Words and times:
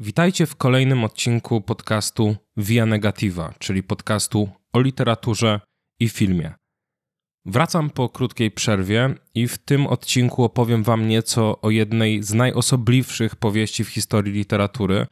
Witajcie 0.00 0.46
w 0.46 0.56
kolejnym 0.56 1.04
odcinku 1.04 1.60
podcastu 1.60 2.36
Via 2.56 2.86
Negativa, 2.86 3.54
czyli 3.58 3.82
podcastu 3.82 4.48
o 4.72 4.80
literaturze 4.80 5.60
i 6.00 6.08
filmie. 6.08 6.54
Wracam 7.46 7.90
po 7.90 8.08
krótkiej 8.08 8.50
przerwie 8.50 9.14
i 9.34 9.48
w 9.48 9.58
tym 9.58 9.86
odcinku 9.86 10.44
opowiem 10.44 10.82
Wam 10.82 11.08
nieco 11.08 11.60
o 11.60 11.70
jednej 11.70 12.22
z 12.22 12.34
najosobliwszych 12.34 13.36
powieści 13.36 13.84
w 13.84 13.88
historii 13.88 14.32
literatury, 14.32 15.06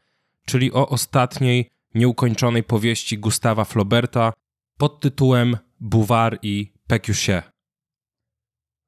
czyli 0.46 0.72
o 0.72 0.88
ostatniej, 0.88 1.70
nieukończonej 1.94 2.62
powieści 2.62 3.18
Gustawa 3.18 3.64
Flauberta 3.64 4.32
pod 4.78 5.00
tytułem 5.00 5.56
Bouvard 5.80 6.38
i 6.42 6.72
Pécuchet. 6.86 7.44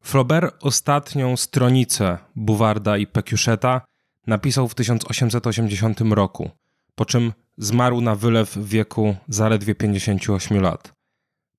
Flaubert 0.02 0.64
ostatnią 0.64 1.36
stronicę 1.36 2.18
Bouvarda 2.36 2.98
i 2.98 3.06
Pécucheta 3.06 3.88
napisał 4.28 4.68
w 4.68 4.74
1880 4.74 6.00
roku, 6.00 6.50
po 6.94 7.04
czym 7.04 7.32
zmarł 7.56 8.00
na 8.00 8.14
wylew 8.14 8.56
w 8.56 8.68
wieku 8.68 9.16
zaledwie 9.28 9.74
58 9.74 10.60
lat. 10.60 10.92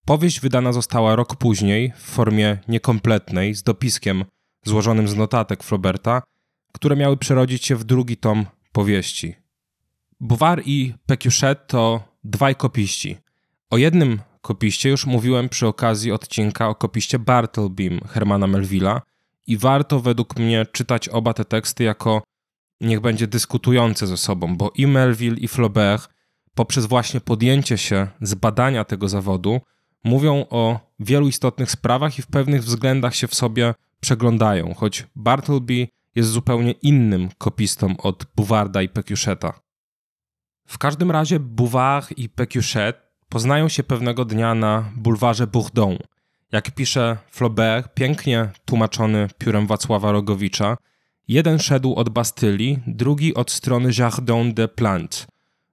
Powieść 0.06 0.40
wydana 0.40 0.74
została 0.74 1.16
rok 1.16 1.36
później 1.36 1.94
w 1.96 2.02
formie 2.02 2.58
niekompletnej, 2.68 3.56
z 3.56 3.64
dopiskiem 3.64 4.26
złożonym 4.66 5.08
z 5.08 5.16
notatek 5.16 5.64
Flauberta, 5.64 6.22
które 6.74 6.96
miały 6.96 7.18
przerodzić 7.18 7.66
się 7.66 7.76
w 7.76 7.84
drugi 7.84 8.18
tom 8.18 8.46
powieści. 8.72 9.36
Bouvard 10.20 10.68
i 10.68 10.94
Pécuchet 11.06 11.68
to 11.68 12.04
dwaj 12.24 12.56
kopiści. 12.56 13.18
O 13.70 13.78
jednym 13.78 14.20
kopiście 14.42 14.90
już 14.90 15.06
mówiłem 15.06 15.50
przy 15.50 15.68
okazji 15.68 16.12
odcinka 16.12 16.70
o 16.70 16.76
kopiście 16.76 17.20
Bartlebym 17.20 18.00
Hermana 18.08 18.48
Melvilla 18.48 19.02
i 19.48 19.58
warto 19.58 20.00
według 20.00 20.38
mnie 20.38 20.66
czytać 20.72 21.10
oba 21.10 21.34
te 21.34 21.46
teksty 21.46 21.84
jako 21.84 22.22
niech 22.82 23.00
będzie 23.00 23.28
dyskutujące 23.28 24.08
ze 24.08 24.18
sobą, 24.18 24.58
bo 24.58 24.72
i 24.76 24.88
Melville 24.88 25.38
i 25.38 25.48
Flaubert 25.48 26.10
poprzez 26.54 26.86
właśnie 26.86 27.22
podjęcie 27.22 27.78
się 27.78 28.08
z 28.22 28.34
badania 28.36 28.84
tego 28.86 29.10
zawodu 29.10 29.62
mówią 30.04 30.46
o 30.50 30.80
wielu 31.00 31.28
istotnych 31.28 31.72
sprawach 31.72 32.20
i 32.20 32.22
w 32.22 32.28
pewnych 32.28 32.64
względach 32.64 33.16
się 33.16 33.28
w 33.28 33.36
sobie 33.36 33.74
przeglądają, 34.00 34.74
choć 34.74 35.08
Bartleby 35.16 35.88
jest 36.16 36.30
zupełnie 36.30 36.72
innym 36.72 37.30
kopistą 37.38 37.98
od 37.98 38.26
Bouvarda 38.36 38.82
i 38.82 38.90
Pécucheta. 38.90 39.60
W 40.68 40.78
każdym 40.78 41.12
razie 41.12 41.40
Bouvard 41.40 42.18
i 42.18 42.30
Pécuchet 42.30 42.96
poznają 43.30 43.70
się 43.70 43.84
pewnego 43.84 44.26
dnia 44.26 44.56
na 44.56 44.92
bulwarze 44.96 45.48
Bourdon. 45.48 45.98
Jak 46.52 46.72
pisze 46.72 47.18
Flaubert, 47.32 47.94
pięknie 47.94 48.50
tłumaczony 48.66 49.28
piórem 49.38 49.68
Wacława 49.68 50.12
Rogowicza, 50.12 50.78
jeden 51.30 51.60
szedł 51.60 51.96
od 51.96 52.10
Bastylii, 52.10 52.80
drugi 52.88 53.36
od 53.36 53.52
strony 53.52 53.92
Jardin 53.98 54.54
des 54.54 54.70
Plantes. 54.76 55.28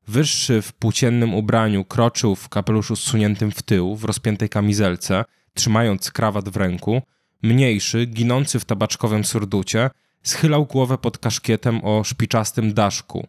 Wyższy 0.09 0.63
w 0.63 0.73
płóciennym 0.73 1.35
ubraniu 1.35 1.85
kroczył 1.85 2.35
w 2.37 2.49
kapeluszu 2.49 2.97
zsuniętym 2.97 3.51
w 3.51 3.63
tył, 3.63 3.97
w 3.97 4.05
rozpiętej 4.05 4.49
kamizelce, 4.49 5.25
trzymając 5.55 6.11
krawat 6.11 6.49
w 6.49 6.57
ręku. 6.57 7.03
Mniejszy, 7.43 8.07
ginący 8.07 8.61
w 8.61 8.65
tabaczkowym 8.65 9.25
surducie, 9.25 9.91
schylał 10.23 10.67
głowę 10.67 10.99
pod 10.99 11.19
kaszkietem 11.19 11.85
o 11.85 12.05
szpiczastym 12.05 12.75
daszku. 12.75 13.27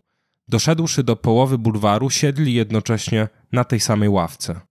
Doszedłszy 0.48 1.04
do 1.04 1.16
połowy 1.16 1.58
bulwaru, 1.58 2.10
siedli 2.10 2.54
jednocześnie 2.54 3.28
na 3.52 3.64
tej 3.64 3.80
samej 3.80 4.10
ławce. 4.10 4.62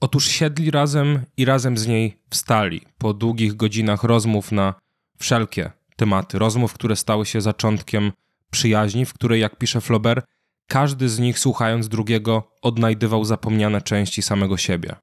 Otóż 0.00 0.28
siedli 0.28 0.70
razem 0.70 1.20
i 1.36 1.44
razem 1.44 1.78
z 1.78 1.86
niej 1.86 2.16
wstali, 2.30 2.80
po 2.98 3.14
długich 3.14 3.56
godzinach 3.56 4.04
rozmów 4.04 4.52
na 4.52 4.74
wszelkie 5.18 5.79
tematy, 6.00 6.38
rozmów, 6.38 6.72
które 6.72 6.96
stały 6.96 7.26
się 7.26 7.40
zaczątkiem 7.40 8.12
przyjaźni, 8.50 9.04
w 9.06 9.12
której, 9.12 9.40
jak 9.40 9.56
pisze 9.56 9.80
Flaubert, 9.80 10.26
każdy 10.66 11.08
z 11.08 11.18
nich, 11.18 11.38
słuchając 11.38 11.88
drugiego, 11.88 12.52
odnajdywał 12.62 13.24
zapomniane 13.24 13.82
części 13.82 14.22
samego 14.22 14.56
siebie. 14.56 14.96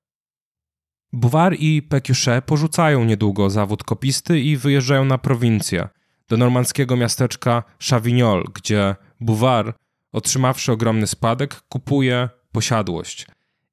Bouvard 1.14 1.60
i 1.60 1.82
Pécuchet 1.82 2.46
porzucają 2.46 3.04
niedługo 3.04 3.50
zawód 3.50 3.84
kopisty 3.84 4.40
i 4.40 4.58
wyjeżdżają 4.58 5.06
na 5.06 5.18
prowincję, 5.18 5.88
do 6.30 6.38
normandzkiego 6.38 6.96
miasteczka 6.96 7.64
Chavignol, 7.90 8.44
gdzie 8.54 8.96
Bouvard, 9.20 9.78
otrzymawszy 10.12 10.72
ogromny 10.72 11.08
spadek, 11.08 11.62
kupuje 11.70 12.30
posiadłość. 12.52 13.28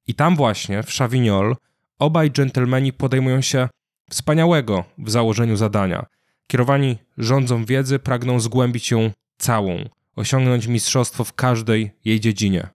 I 0.07 0.13
tam 0.13 0.35
właśnie, 0.35 0.83
w 0.83 0.89
Chavignol, 0.89 1.55
obaj 1.99 2.31
dżentelmeni 2.31 2.93
podejmują 2.93 3.41
się 3.41 3.69
wspaniałego 4.09 4.83
w 4.97 5.09
założeniu 5.09 5.55
zadania. 5.55 6.05
Kierowani 6.47 6.97
rządzą 7.17 7.65
wiedzy, 7.65 7.99
pragną 7.99 8.39
zgłębić 8.39 8.91
ją 8.91 9.11
całą, 9.37 9.89
osiągnąć 10.15 10.67
mistrzostwo 10.67 11.23
w 11.23 11.33
każdej 11.33 11.91
jej 12.05 12.19
dziedzinie. 12.19 12.69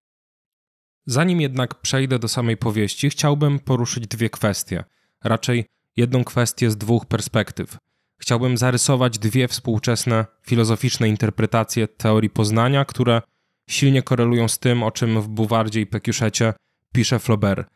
Zanim 1.05 1.41
jednak 1.41 1.81
przejdę 1.81 2.19
do 2.19 2.27
samej 2.27 2.57
powieści, 2.57 3.09
chciałbym 3.09 3.59
poruszyć 3.59 4.07
dwie 4.07 4.29
kwestie. 4.29 4.83
Raczej 5.23 5.65
jedną 5.97 6.23
kwestię 6.23 6.71
z 6.71 6.77
dwóch 6.77 7.05
perspektyw. 7.05 7.77
Chciałbym 8.17 8.57
zarysować 8.57 9.19
dwie 9.19 9.47
współczesne 9.47 10.25
filozoficzne 10.41 11.09
interpretacje 11.09 11.87
teorii 11.87 12.29
poznania, 12.29 12.85
które 12.85 13.21
silnie 13.69 14.03
korelują 14.03 14.47
z 14.47 14.59
tym, 14.59 14.83
o 14.83 14.91
czym 14.91 15.21
w 15.21 15.27
Buwardzie 15.27 15.81
i 15.81 15.85
Pécuchecie 15.85 16.53
pisze 16.93 17.19
Flaubert, 17.19 17.69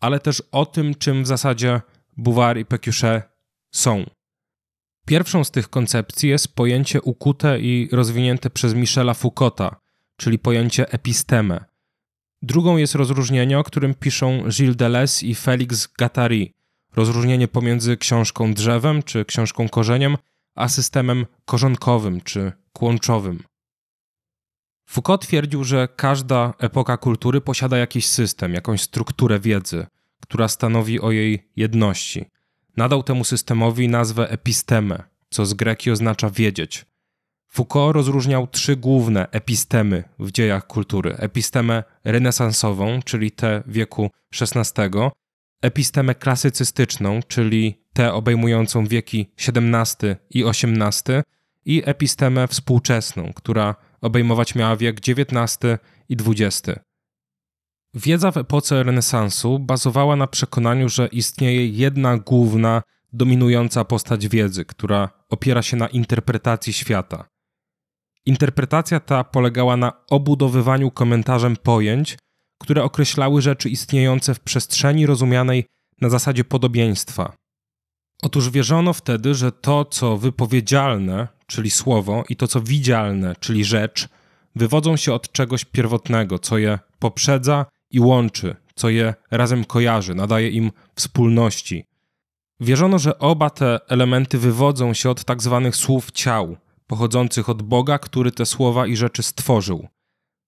ale 0.00 0.20
też 0.20 0.42
o 0.52 0.66
tym, 0.66 0.94
czym 0.94 1.22
w 1.22 1.26
zasadzie 1.26 1.80
Bouvard 2.16 2.58
i 2.58 2.64
Pécuchet 2.64 3.22
są. 3.70 4.04
Pierwszą 5.06 5.44
z 5.44 5.50
tych 5.50 5.68
koncepcji 5.68 6.28
jest 6.28 6.54
pojęcie 6.54 7.02
ukute 7.02 7.60
i 7.60 7.88
rozwinięte 7.92 8.50
przez 8.50 8.74
Michela 8.74 9.14
Foucaulta, 9.14 9.76
czyli 10.16 10.38
pojęcie 10.38 10.92
epistemę. 10.92 11.64
Drugą 12.42 12.76
jest 12.76 12.94
rozróżnienie, 12.94 13.58
o 13.58 13.64
którym 13.64 13.94
piszą 13.94 14.42
Gilles 14.48 14.76
Deleuze 14.76 15.26
i 15.26 15.34
Félix 15.34 15.88
Guattari. 15.98 16.52
Rozróżnienie 16.96 17.48
pomiędzy 17.48 17.96
książką 17.96 18.54
drzewem 18.54 19.02
czy 19.02 19.24
książką 19.24 19.68
korzeniem, 19.68 20.16
a 20.54 20.68
systemem 20.68 21.26
korzonkowym 21.44 22.20
czy 22.20 22.52
kłączowym. 22.72 23.42
Foucault 24.88 25.22
twierdził, 25.22 25.64
że 25.64 25.88
każda 25.96 26.54
epoka 26.58 26.96
kultury 26.96 27.40
posiada 27.40 27.78
jakiś 27.78 28.06
system, 28.06 28.54
jakąś 28.54 28.82
strukturę 28.82 29.40
wiedzy, 29.40 29.86
która 30.20 30.48
stanowi 30.48 31.00
o 31.00 31.10
jej 31.10 31.50
jedności. 31.56 32.26
Nadał 32.76 33.02
temu 33.02 33.24
systemowi 33.24 33.88
nazwę 33.88 34.30
epistemę, 34.30 35.02
co 35.30 35.46
z 35.46 35.54
greki 35.54 35.90
oznacza 35.90 36.30
wiedzieć. 36.30 36.86
Foucault 37.48 37.94
rozróżniał 37.94 38.46
trzy 38.46 38.76
główne 38.76 39.30
epistemy 39.30 40.04
w 40.18 40.30
dziejach 40.30 40.66
kultury: 40.66 41.16
epistemę 41.16 41.84
renesansową, 42.04 43.02
czyli 43.02 43.30
tę 43.30 43.62
wieku 43.66 44.10
XVI, 44.40 44.82
epistemę 45.62 46.14
klasycystyczną, 46.14 47.20
czyli 47.28 47.82
tę 47.92 48.12
obejmującą 48.12 48.86
wieki 48.86 49.30
XVII 49.48 50.16
i 50.30 50.44
XVIII, 50.44 51.22
i 51.64 51.82
epistemę 51.84 52.48
współczesną, 52.48 53.32
która 53.34 53.74
obejmować 54.00 54.54
miała 54.54 54.76
wiek 54.76 54.98
XIX 55.08 55.58
i 56.08 56.16
XX. 56.26 56.80
Wiedza 57.94 58.30
w 58.30 58.36
epoce 58.36 58.82
renesansu 58.82 59.58
bazowała 59.58 60.16
na 60.16 60.26
przekonaniu, 60.26 60.88
że 60.88 61.06
istnieje 61.06 61.68
jedna 61.68 62.18
główna, 62.18 62.82
dominująca 63.12 63.84
postać 63.84 64.28
wiedzy, 64.28 64.64
która 64.64 65.08
opiera 65.28 65.62
się 65.62 65.76
na 65.76 65.88
interpretacji 65.88 66.72
świata. 66.72 67.28
Interpretacja 68.26 69.00
ta 69.00 69.24
polegała 69.24 69.76
na 69.76 69.92
obudowywaniu 70.10 70.90
komentarzem 70.90 71.56
pojęć, 71.56 72.18
które 72.58 72.84
określały 72.84 73.42
rzeczy 73.42 73.68
istniejące 73.68 74.34
w 74.34 74.40
przestrzeni 74.40 75.06
rozumianej 75.06 75.64
na 76.00 76.08
zasadzie 76.08 76.44
podobieństwa. 76.44 77.32
Otóż 78.22 78.50
wierzono 78.50 78.92
wtedy, 78.92 79.34
że 79.34 79.52
to, 79.52 79.84
co 79.84 80.16
wypowiedzialne, 80.16 81.28
czyli 81.46 81.70
słowo, 81.70 82.24
i 82.28 82.36
to, 82.36 82.48
co 82.48 82.60
widzialne, 82.60 83.36
czyli 83.40 83.64
rzecz, 83.64 84.08
wywodzą 84.56 84.96
się 84.96 85.12
od 85.12 85.32
czegoś 85.32 85.64
pierwotnego, 85.64 86.38
co 86.38 86.58
je 86.58 86.78
poprzedza 86.98 87.66
i 87.92 88.00
łączy, 88.00 88.56
co 88.74 88.88
je 88.88 89.14
razem 89.30 89.64
kojarzy, 89.64 90.14
nadaje 90.14 90.50
im 90.50 90.72
wspólności. 90.94 91.86
Wierzono, 92.60 92.98
że 92.98 93.18
oba 93.18 93.50
te 93.50 93.80
elementy 93.88 94.38
wywodzą 94.38 94.94
się 94.94 95.10
od 95.10 95.24
tak 95.24 95.42
zwanych 95.42 95.76
słów 95.76 96.10
ciał, 96.10 96.56
pochodzących 96.86 97.48
od 97.48 97.62
Boga, 97.62 97.98
który 97.98 98.32
te 98.32 98.46
słowa 98.46 98.86
i 98.86 98.96
rzeczy 98.96 99.22
stworzył. 99.22 99.88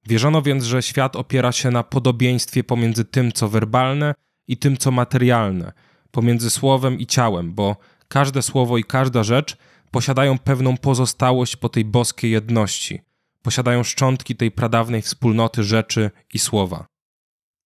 Wierzono 0.07 0.43
więc, 0.43 0.65
że 0.65 0.83
świat 0.83 1.17
opiera 1.17 1.53
się 1.53 1.71
na 1.71 1.83
podobieństwie 1.83 2.65
pomiędzy 2.65 3.05
tym, 3.05 3.33
co 3.33 3.49
werbalne 3.49 4.15
i 4.49 4.57
tym, 4.57 4.77
co 4.77 4.91
materialne, 4.91 5.73
pomiędzy 6.11 6.51
słowem 6.51 6.99
i 6.99 7.07
ciałem, 7.07 7.55
bo 7.55 7.77
każde 8.09 8.43
słowo 8.43 8.79
i 8.79 8.85
każda 8.85 9.23
rzecz 9.23 9.57
posiadają 9.91 10.39
pewną 10.39 10.77
pozostałość 10.77 11.57
po 11.57 11.69
tej 11.69 11.85
boskiej 11.85 12.31
jedności, 12.31 13.01
posiadają 13.43 13.85
szczątki 13.85 14.37
tej 14.37 14.51
pradawnej 14.51 15.03
wspólnoty 15.03 15.63
rzeczy 15.63 16.11
i 16.35 16.39
słowa. 16.39 16.94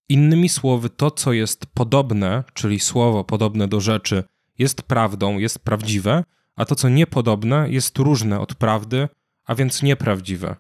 Innymi 0.09 0.49
słowy, 0.49 0.91
to, 0.91 1.11
co 1.11 1.33
jest 1.33 1.67
podobne, 1.67 2.45
czyli 2.55 2.81
słowo 2.81 3.25
podobne 3.25 3.69
do 3.69 3.81
rzeczy, 3.81 4.25
jest 4.59 4.83
prawdą, 4.83 5.39
jest 5.39 5.59
prawdziwe, 5.59 6.25
a 6.57 6.65
to, 6.65 6.75
co 6.75 6.89
niepodobne, 6.89 7.71
jest 7.71 7.99
różne 7.99 8.41
od 8.41 8.55
prawdy, 8.55 9.09
a 9.45 9.55
więc 9.55 9.83
nieprawdziwe. 9.83 10.57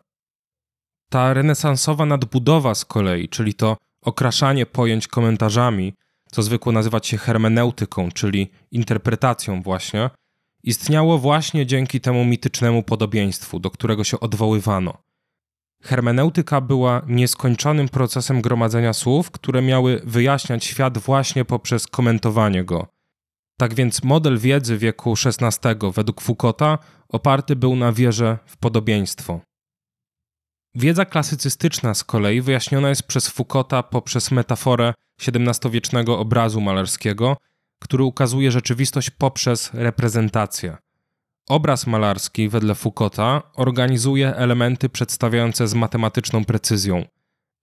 Ta 1.10 1.34
renesansowa 1.34 2.06
nadbudowa 2.06 2.74
z 2.74 2.84
kolei, 2.84 3.28
czyli 3.28 3.54
to 3.54 3.76
okraszanie 4.02 4.66
pojęć 4.66 5.08
komentarzami, 5.08 5.94
co 6.32 6.42
zwykło 6.42 6.72
nazywać 6.72 7.06
się 7.06 7.18
hermeneutyką, 7.18 8.10
czyli 8.12 8.50
interpretacją 8.70 9.62
właśnie, 9.62 10.10
istniało 10.62 11.18
właśnie 11.18 11.66
dzięki 11.66 12.00
temu 12.00 12.24
mitycznemu 12.24 12.82
podobieństwu, 12.82 13.60
do 13.60 13.70
którego 13.70 14.04
się 14.04 14.20
odwoływano. 14.20 15.07
Hermeneutyka 15.82 16.60
była 16.60 17.02
nieskończonym 17.06 17.88
procesem 17.88 18.42
gromadzenia 18.42 18.92
słów, 18.92 19.30
które 19.30 19.62
miały 19.62 20.02
wyjaśniać 20.04 20.64
świat 20.64 20.98
właśnie 20.98 21.44
poprzez 21.44 21.86
komentowanie 21.86 22.64
go. 22.64 22.86
Tak 23.58 23.74
więc 23.74 24.04
model 24.04 24.38
wiedzy 24.38 24.78
wieku 24.78 25.14
XVI 25.24 25.74
według 25.94 26.20
Foucaulta 26.20 26.78
oparty 27.08 27.56
był 27.56 27.76
na 27.76 27.92
wierze 27.92 28.38
w 28.46 28.56
podobieństwo. 28.56 29.40
Wiedza 30.74 31.04
klasycystyczna 31.04 31.94
z 31.94 32.04
kolei 32.04 32.40
wyjaśniona 32.40 32.88
jest 32.88 33.02
przez 33.02 33.28
Foucaulta 33.28 33.82
poprzez 33.82 34.30
metaforę 34.30 34.94
XVII-wiecznego 35.26 36.18
obrazu 36.18 36.60
malarskiego, 36.60 37.36
który 37.82 38.04
ukazuje 38.04 38.50
rzeczywistość 38.50 39.10
poprzez 39.10 39.70
reprezentację. 39.74 40.76
Obraz 41.48 41.86
malarski, 41.86 42.48
wedle 42.48 42.74
Foucaulta, 42.74 43.42
organizuje 43.54 44.36
elementy 44.36 44.88
przedstawiające 44.88 45.68
z 45.68 45.74
matematyczną 45.74 46.44
precyzją. 46.44 47.04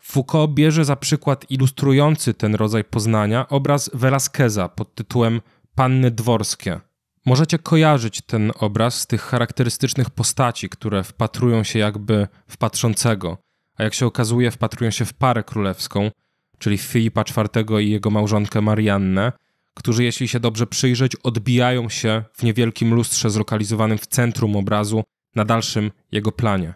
Foucault 0.01 0.53
bierze 0.53 0.85
za 0.85 0.95
przykład 0.95 1.51
ilustrujący 1.51 2.33
ten 2.33 2.55
rodzaj 2.55 2.83
poznania 2.83 3.49
obraz 3.49 3.91
Velasqueza 3.93 4.69
pod 4.69 4.95
tytułem 4.95 5.41
Panny 5.75 6.11
Dworskie. 6.11 6.79
Możecie 7.25 7.59
kojarzyć 7.59 8.21
ten 8.21 8.51
obraz 8.59 8.99
z 8.99 9.07
tych 9.07 9.21
charakterystycznych 9.21 10.09
postaci, 10.09 10.69
które 10.69 11.03
wpatrują 11.03 11.63
się 11.63 11.79
jakby 11.79 12.27
w 12.47 12.57
patrzącego, 12.57 13.38
a 13.77 13.83
jak 13.83 13.93
się 13.93 14.05
okazuje, 14.05 14.51
wpatrują 14.51 14.91
się 14.91 15.05
w 15.05 15.13
parę 15.13 15.43
królewską, 15.43 16.11
czyli 16.57 16.77
Filipa 16.77 17.21
IV 17.21 17.83
i 17.83 17.89
jego 17.89 18.09
małżonkę 18.09 18.61
Mariannę, 18.61 19.31
którzy, 19.75 20.04
jeśli 20.04 20.27
się 20.27 20.39
dobrze 20.39 20.68
przyjrzeć, 20.68 21.16
odbijają 21.16 21.89
się 21.89 22.24
w 22.33 22.44
niewielkim 22.44 22.94
lustrze 22.94 23.30
zlokalizowanym 23.30 23.98
w 23.98 24.07
centrum 24.07 24.56
obrazu 24.56 25.04
na 25.36 25.45
dalszym 25.45 25.92
jego 26.12 26.31
planie. 26.31 26.74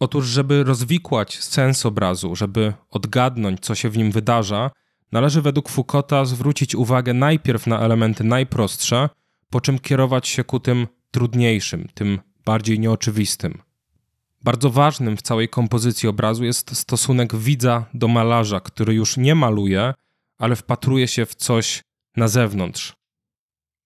Otóż, 0.00 0.26
żeby 0.26 0.64
rozwikłać 0.64 1.44
sens 1.44 1.86
obrazu, 1.86 2.36
żeby 2.36 2.72
odgadnąć, 2.90 3.60
co 3.60 3.74
się 3.74 3.90
w 3.90 3.96
nim 3.96 4.10
wydarza, 4.10 4.70
należy 5.12 5.42
według 5.42 5.68
Foucaulta 5.68 6.24
zwrócić 6.24 6.74
uwagę 6.74 7.14
najpierw 7.14 7.66
na 7.66 7.80
elementy 7.80 8.24
najprostsze, 8.24 9.08
po 9.50 9.60
czym 9.60 9.78
kierować 9.78 10.28
się 10.28 10.44
ku 10.44 10.60
tym 10.60 10.86
trudniejszym, 11.10 11.88
tym 11.94 12.18
bardziej 12.44 12.78
nieoczywistym. 12.78 13.62
Bardzo 14.44 14.70
ważnym 14.70 15.16
w 15.16 15.22
całej 15.22 15.48
kompozycji 15.48 16.08
obrazu 16.08 16.44
jest 16.44 16.76
stosunek 16.76 17.36
widza 17.36 17.86
do 17.94 18.08
malarza, 18.08 18.60
który 18.60 18.94
już 18.94 19.16
nie 19.16 19.34
maluje, 19.34 19.94
ale 20.38 20.56
wpatruje 20.56 21.08
się 21.08 21.26
w 21.26 21.34
coś 21.34 21.82
na 22.16 22.28
zewnątrz. 22.28 22.94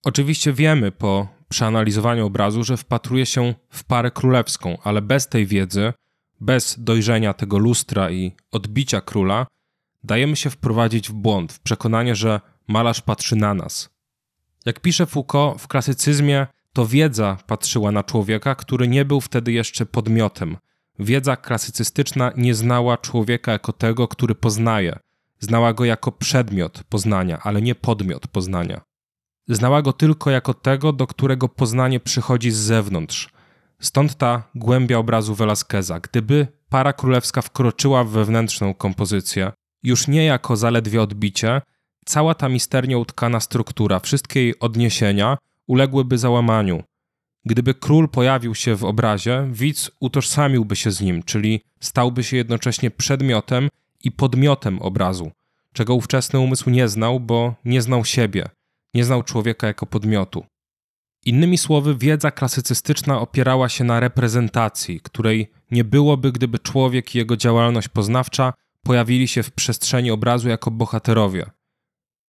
Oczywiście 0.04 0.52
wiemy 0.52 0.92
po 0.92 1.28
przeanalizowaniu 1.48 2.26
obrazu, 2.26 2.64
że 2.64 2.76
wpatruje 2.76 3.26
się 3.26 3.54
w 3.70 3.84
parę 3.84 4.10
królewską, 4.10 4.78
ale 4.82 5.02
bez 5.02 5.28
tej 5.28 5.46
wiedzy, 5.46 5.92
bez 6.40 6.76
dojrzenia 6.78 7.34
tego 7.34 7.58
lustra 7.58 8.10
i 8.10 8.32
odbicia 8.50 9.00
króla, 9.00 9.46
dajemy 10.04 10.36
się 10.36 10.50
wprowadzić 10.50 11.08
w 11.08 11.12
błąd, 11.12 11.52
w 11.52 11.60
przekonanie, 11.60 12.14
że 12.14 12.40
malarz 12.68 13.00
patrzy 13.00 13.36
na 13.36 13.54
nas. 13.54 13.90
Jak 14.66 14.80
pisze 14.80 15.06
Foucault, 15.06 15.62
w 15.62 15.68
klasycyzmie 15.68 16.46
to 16.72 16.86
wiedza 16.86 17.36
patrzyła 17.46 17.92
na 17.92 18.04
człowieka, 18.04 18.54
który 18.54 18.88
nie 18.88 19.04
był 19.04 19.20
wtedy 19.20 19.52
jeszcze 19.52 19.86
podmiotem. 19.86 20.56
Wiedza 20.98 21.36
klasycystyczna 21.36 22.32
nie 22.36 22.54
znała 22.54 22.96
człowieka 22.98 23.52
jako 23.52 23.72
tego, 23.72 24.08
który 24.08 24.34
poznaje. 24.34 24.98
Znała 25.40 25.72
go 25.72 25.84
jako 25.84 26.12
przedmiot 26.12 26.84
poznania, 26.88 27.38
ale 27.42 27.62
nie 27.62 27.74
podmiot 27.74 28.26
poznania. 28.26 28.80
Znała 29.48 29.82
go 29.82 29.92
tylko 29.92 30.30
jako 30.30 30.54
tego, 30.54 30.92
do 30.92 31.06
którego 31.06 31.48
poznanie 31.48 32.00
przychodzi 32.00 32.50
z 32.50 32.56
zewnątrz. 32.56 33.30
Stąd 33.80 34.14
ta 34.14 34.42
głębia 34.54 34.98
obrazu 34.98 35.34
Velasqueza. 35.34 36.00
Gdyby 36.00 36.46
para 36.68 36.92
królewska 36.92 37.42
wkroczyła 37.42 38.04
w 38.04 38.08
wewnętrzną 38.08 38.74
kompozycję, 38.74 39.52
już 39.82 40.08
nie 40.08 40.24
jako 40.24 40.56
zaledwie 40.56 41.02
odbicie, 41.02 41.62
cała 42.04 42.34
ta 42.34 42.48
misternie 42.48 42.98
utkana 42.98 43.40
struktura, 43.40 44.00
wszystkie 44.00 44.40
jej 44.40 44.58
odniesienia 44.58 45.38
uległyby 45.66 46.18
załamaniu. 46.18 46.82
Gdyby 47.44 47.74
król 47.74 48.08
pojawił 48.08 48.54
się 48.54 48.74
w 48.74 48.84
obrazie, 48.84 49.48
widz 49.52 49.90
utożsamiłby 50.00 50.76
się 50.76 50.90
z 50.90 51.00
nim, 51.00 51.22
czyli 51.22 51.60
stałby 51.80 52.24
się 52.24 52.36
jednocześnie 52.36 52.90
przedmiotem 52.90 53.68
i 54.04 54.12
podmiotem 54.12 54.82
obrazu, 54.82 55.30
czego 55.72 55.94
ówczesny 55.94 56.38
umysł 56.38 56.70
nie 56.70 56.88
znał, 56.88 57.20
bo 57.20 57.54
nie 57.64 57.82
znał 57.82 58.04
siebie, 58.04 58.48
nie 58.94 59.04
znał 59.04 59.22
człowieka 59.22 59.66
jako 59.66 59.86
podmiotu. 59.86 60.44
Innymi 61.24 61.58
słowy, 61.58 61.96
wiedza 61.96 62.30
klasycystyczna 62.30 63.20
opierała 63.20 63.68
się 63.68 63.84
na 63.84 64.00
reprezentacji, 64.00 65.00
której 65.00 65.50
nie 65.70 65.84
byłoby, 65.84 66.32
gdyby 66.32 66.58
człowiek 66.58 67.14
i 67.14 67.18
jego 67.18 67.36
działalność 67.36 67.88
poznawcza 67.88 68.52
pojawili 68.82 69.28
się 69.28 69.42
w 69.42 69.50
przestrzeni 69.50 70.10
obrazu 70.10 70.48
jako 70.48 70.70
bohaterowie. 70.70 71.50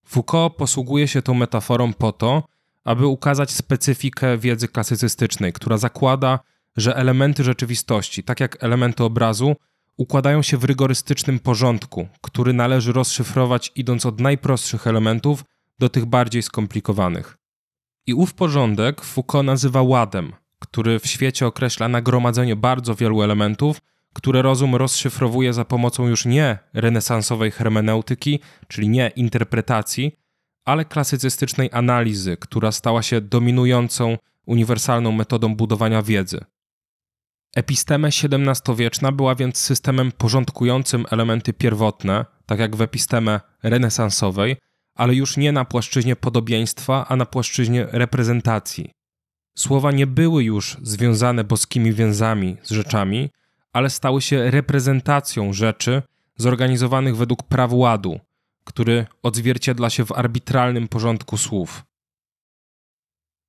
Foucault 0.06 0.56
posługuje 0.56 1.08
się 1.08 1.22
tą 1.22 1.34
metaforą 1.34 1.94
po 1.94 2.12
to, 2.12 2.44
aby 2.84 3.08
ukazać 3.08 3.52
specyfikę 3.52 4.38
wiedzy 4.38 4.68
klasycystycznej, 4.68 5.54
która 5.54 5.78
zakłada, 5.78 6.40
że 6.78 6.96
elementy 6.96 7.44
rzeczywistości, 7.44 8.24
tak 8.24 8.40
jak 8.40 8.64
elementy 8.64 9.04
obrazu, 9.04 9.56
układają 9.98 10.42
się 10.42 10.58
w 10.58 10.64
rygorystycznym 10.64 11.40
porządku, 11.40 12.08
który 12.22 12.54
należy 12.54 12.94
rozszyfrować 12.94 13.72
idąc 13.76 14.06
od 14.06 14.20
najprostszych 14.20 14.88
elementów 14.88 15.44
do 15.80 15.90
tych 15.90 16.06
bardziej 16.06 16.42
skomplikowanych. 16.42 17.38
I 18.08 18.14
ów 18.14 18.34
porządek 18.34 19.02
Foucault 19.02 19.46
nazywa 19.46 19.82
ładem, 19.82 20.34
który 20.60 21.00
w 21.00 21.08
świecie 21.08 21.48
określa 21.48 21.88
nagromadzenie 21.88 22.56
bardzo 22.56 22.96
wielu 22.96 23.22
elementów, 23.22 23.82
które 24.14 24.42
rozum 24.42 24.76
rozszyfrowuje 24.76 25.54
za 25.54 25.66
pomocą 25.66 26.08
już 26.08 26.26
nie 26.26 26.60
renesansowej 26.74 27.52
hermeneutyki, 27.52 28.40
czyli 28.68 28.90
nie 28.90 29.12
interpretacji, 29.16 30.18
ale 30.66 30.86
klasycystycznej 30.86 31.70
analizy, 31.74 32.38
która 32.38 32.72
stała 32.72 33.04
się 33.04 33.22
dominującą, 33.22 34.18
uniwersalną 34.46 35.12
metodą 35.12 35.56
budowania 35.56 36.02
wiedzy. 36.02 36.46
Epistema 37.56 38.08
XVII-wieczna 38.08 39.12
była 39.12 39.36
więc 39.36 39.58
systemem 39.58 40.12
porządkującym 40.12 41.06
elementy 41.12 41.54
pierwotne, 41.54 42.26
tak 42.46 42.60
jak 42.60 42.76
w 42.76 42.82
epistemie 42.82 43.40
renesansowej, 43.64 44.58
ale 44.96 45.16
już 45.16 45.38
nie 45.38 45.52
na 45.52 45.66
płaszczyźnie 45.66 46.16
podobieństwa, 46.16 47.06
a 47.10 47.16
na 47.16 47.26
płaszczyźnie 47.26 47.88
reprezentacji. 47.92 48.92
Słowa 49.58 49.92
nie 49.92 50.08
były 50.08 50.44
już 50.44 50.78
związane 50.82 51.44
boskimi 51.44 51.94
więzami 51.94 52.58
z 52.64 52.72
rzeczami, 52.72 53.30
ale 53.74 53.90
stały 53.90 54.22
się 54.22 54.52
reprezentacją 54.52 55.54
rzeczy 55.54 56.02
zorganizowanych 56.38 57.18
według 57.18 57.44
praw 57.44 57.74
ładu, 57.74 58.20
który 58.64 59.06
odzwierciedla 59.24 59.90
się 59.90 60.06
w 60.06 60.12
arbitralnym 60.12 60.88
porządku 60.88 61.38
słów. 61.38 61.84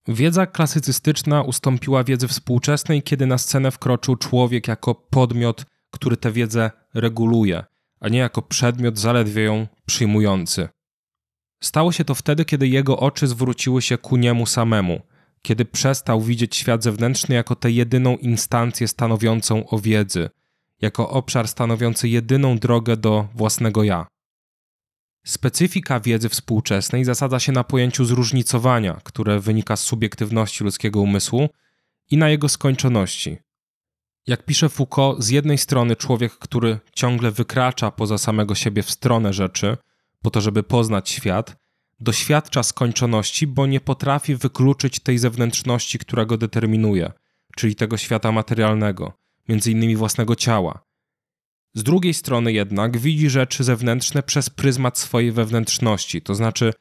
Wiedza 0.09 0.47
klasycystyczna 0.47 1.43
ustąpiła 1.43 2.05
wiedzy 2.05 2.29
współczesnej, 2.29 3.03
kiedy 3.03 3.27
na 3.27 3.39
scenę 3.39 3.71
wkroczył 3.71 4.17
człowiek 4.17 4.69
jako 4.69 4.95
podmiot, 4.95 5.65
który 5.91 6.17
tę 6.17 6.33
wiedzę 6.33 6.71
reguluje, 6.95 7.65
a 8.01 8.09
nie 8.09 8.19
jako 8.19 8.43
przedmiot 8.43 8.99
zaledwie 8.99 9.43
ją 9.43 9.67
przyjmujący. 9.87 10.69
Stało 11.63 11.93
się 11.93 12.05
to 12.05 12.15
wtedy, 12.15 12.45
kiedy 12.45 12.69
jego 12.69 12.99
oczy 12.99 13.27
zwróciły 13.27 13.83
się 13.83 13.99
ku 13.99 14.17
niemu 14.17 14.47
samemu, 14.47 15.01
kiedy 15.43 15.65
przestał 15.65 16.21
widzieć 16.21 16.57
świat 16.57 16.83
zewnętrzny 16.83 17.35
jako 17.35 17.57
tę 17.57 17.71
jedyną 17.71 18.17
instancję 18.17 18.89
stanowiącą 18.89 19.69
o 19.69 19.79
wiedzy, 19.79 20.31
jako 20.81 21.11
obszar 21.11 21.49
stanowiący 21.49 22.09
jedyną 22.09 22.59
drogę 22.59 22.97
do 22.97 23.29
własnego 23.35 23.83
ja. 23.83 24.07
Specyfika 25.25 26.01
wiedzy 26.01 26.29
współczesnej 26.29 27.05
zasadza 27.05 27.41
się 27.41 27.53
na 27.53 27.65
pojęciu 27.65 28.05
zróżnicowania, 28.05 29.01
które 29.05 29.41
wynika 29.41 29.77
z 29.77 29.81
subiektywności 29.81 30.65
ludzkiego 30.65 31.01
umysłu 31.01 31.49
i 32.11 32.17
na 32.17 32.29
jego 32.29 32.49
skończoności. 32.49 33.39
Jak 34.27 34.45
pisze 34.45 34.69
Foucault, 34.69 35.23
z 35.23 35.29
jednej 35.29 35.59
strony 35.59 35.97
człowiek, 35.97 36.33
który 36.33 36.79
ciągle 36.93 37.31
wykracza 37.31 37.91
poza 37.91 38.19
samego 38.19 38.55
siebie 38.55 38.83
w 38.83 38.91
stronę 38.91 39.33
rzeczy, 39.33 39.77
po 40.23 40.31
to, 40.31 40.41
żeby 40.41 40.63
poznać 40.63 41.11
świat, 41.11 41.57
doświadcza 42.01 42.63
skończoności, 42.63 43.47
bo 43.47 43.67
nie 43.67 43.81
potrafi 43.81 44.37
wykluczyć 44.37 45.01
tej 45.01 45.19
zewnętrzności, 45.19 45.99
która 45.99 46.25
go 46.25 46.39
determinuje, 46.39 47.13
czyli 47.57 47.75
tego 47.75 47.97
świata 47.97 48.33
materialnego, 48.33 49.13
między 49.49 49.71
innymi 49.71 49.97
własnego 49.97 50.37
ciała. 50.37 50.85
Z 51.75 51.83
drugiej 51.83 52.15
strony 52.15 52.53
jednak 52.53 52.99
widzi 52.99 53.31
rzeczy 53.31 53.65
zewnętrzne 53.65 54.23
przez 54.23 54.51
pryzmat 54.51 54.99
swojej 54.99 55.33
wewnętrzności, 55.33 56.23
to 56.23 56.35
znaczy 56.35 56.73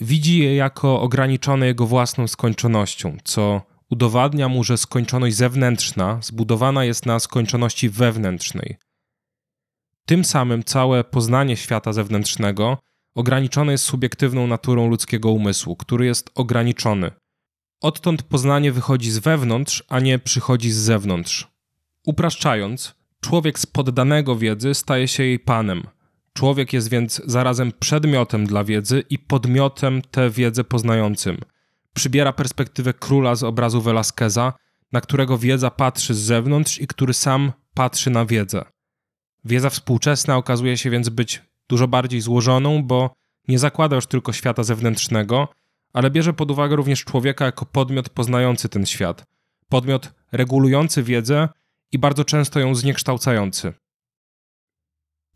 widzi 0.00 0.38
je 0.38 0.56
jako 0.56 1.00
ograniczone 1.00 1.66
jego 1.66 1.86
własną 1.86 2.28
skończonością, 2.28 3.16
co 3.24 3.62
udowadnia 3.90 4.48
mu, 4.48 4.64
że 4.64 4.78
skończoność 4.78 5.36
zewnętrzna 5.36 6.18
zbudowana 6.22 6.84
jest 6.84 7.06
na 7.06 7.18
skończoności 7.18 7.88
wewnętrznej. 7.88 8.76
Tym 10.06 10.24
samym 10.24 10.64
całe 10.64 11.04
poznanie 11.04 11.56
świata 11.56 11.92
zewnętrznego 11.92 12.78
ograniczone 13.14 13.72
jest 13.72 13.84
subiektywną 13.84 14.46
naturą 14.46 14.88
ludzkiego 14.88 15.30
umysłu, 15.30 15.76
który 15.76 16.06
jest 16.06 16.30
ograniczony. 16.34 17.10
Odtąd 17.80 18.22
poznanie 18.22 18.72
wychodzi 18.72 19.10
z 19.10 19.18
wewnątrz, 19.18 19.84
a 19.88 20.00
nie 20.00 20.18
przychodzi 20.18 20.70
z 20.70 20.76
zewnątrz. 20.76 21.48
Upraszczając, 22.04 22.94
człowiek 23.26 23.58
z 23.58 23.66
poddanego 23.66 24.36
wiedzy 24.36 24.74
staje 24.74 25.08
się 25.08 25.22
jej 25.22 25.38
panem. 25.38 25.82
Człowiek 26.32 26.72
jest 26.72 26.90
więc 26.90 27.22
zarazem 27.24 27.72
przedmiotem 27.78 28.46
dla 28.46 28.64
wiedzy 28.64 29.02
i 29.10 29.18
podmiotem 29.18 30.02
tę 30.02 30.30
wiedzę 30.30 30.64
poznającym. 30.64 31.38
Przybiera 31.94 32.32
perspektywę 32.32 32.92
króla 32.92 33.34
z 33.34 33.42
obrazu 33.42 33.82
Velasqueza, 33.82 34.52
na 34.92 35.00
którego 35.00 35.38
wiedza 35.38 35.70
patrzy 35.70 36.14
z 36.14 36.18
zewnątrz 36.18 36.80
i 36.80 36.86
który 36.86 37.14
sam 37.14 37.52
patrzy 37.74 38.10
na 38.10 38.26
wiedzę. 38.26 38.64
Wiedza 39.44 39.70
współczesna 39.70 40.36
okazuje 40.36 40.76
się 40.76 40.90
więc 40.90 41.08
być 41.08 41.42
dużo 41.68 41.88
bardziej 41.88 42.20
złożoną, 42.20 42.82
bo 42.82 43.14
nie 43.48 43.58
zakłada 43.58 43.96
już 43.96 44.06
tylko 44.06 44.32
świata 44.32 44.62
zewnętrznego, 44.62 45.48
ale 45.92 46.10
bierze 46.10 46.32
pod 46.32 46.50
uwagę 46.50 46.76
również 46.76 47.04
człowieka 47.04 47.44
jako 47.44 47.66
podmiot 47.66 48.08
poznający 48.08 48.68
ten 48.68 48.86
świat, 48.86 49.24
podmiot 49.68 50.12
regulujący 50.32 51.02
wiedzę 51.02 51.48
i 51.92 51.98
bardzo 51.98 52.24
często 52.24 52.60
ją 52.60 52.74
zniekształcający. 52.74 53.72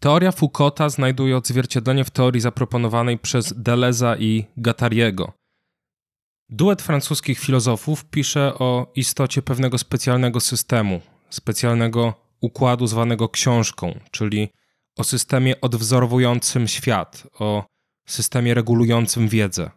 Teoria 0.00 0.32
Foucaulta 0.32 0.88
znajduje 0.88 1.36
odzwierciedlenie 1.36 2.04
w 2.04 2.10
teorii 2.10 2.40
zaproponowanej 2.40 3.18
przez 3.18 3.54
Deleza 3.56 4.16
i 4.16 4.44
Gattariego. 4.56 5.32
Duet 6.48 6.82
francuskich 6.82 7.38
filozofów 7.38 8.04
pisze 8.04 8.54
o 8.58 8.92
istocie 8.94 9.42
pewnego 9.42 9.78
specjalnego 9.78 10.40
systemu, 10.40 11.00
specjalnego 11.30 12.14
układu 12.40 12.86
zwanego 12.86 13.28
książką, 13.28 14.00
czyli 14.10 14.48
o 14.96 15.04
systemie 15.04 15.60
odwzorowującym 15.60 16.68
świat, 16.68 17.26
o 17.38 17.64
systemie 18.06 18.54
regulującym 18.54 19.28
wiedzę. 19.28 19.70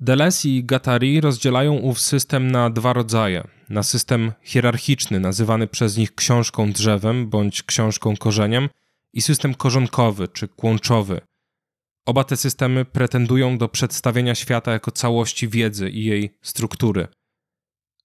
Deleuze 0.00 0.48
i 0.48 0.64
Gattari 0.64 1.20
rozdzielają 1.20 1.74
ów 1.74 2.00
system 2.00 2.50
na 2.50 2.70
dwa 2.70 2.92
rodzaje. 2.92 3.48
Na 3.68 3.82
system 3.82 4.32
hierarchiczny, 4.42 5.20
nazywany 5.20 5.66
przez 5.66 5.96
nich 5.96 6.14
książką 6.14 6.72
drzewem 6.72 7.28
bądź 7.28 7.62
książką 7.62 8.16
korzeniem, 8.16 8.68
i 9.12 9.22
system 9.22 9.54
korzonkowy 9.54 10.28
czy 10.28 10.48
kłączowy. 10.48 11.20
Oba 12.06 12.24
te 12.24 12.36
systemy 12.36 12.84
pretendują 12.84 13.58
do 13.58 13.68
przedstawienia 13.68 14.34
świata 14.34 14.72
jako 14.72 14.90
całości 14.90 15.48
wiedzy 15.48 15.90
i 15.90 16.04
jej 16.04 16.30
struktury. 16.42 17.08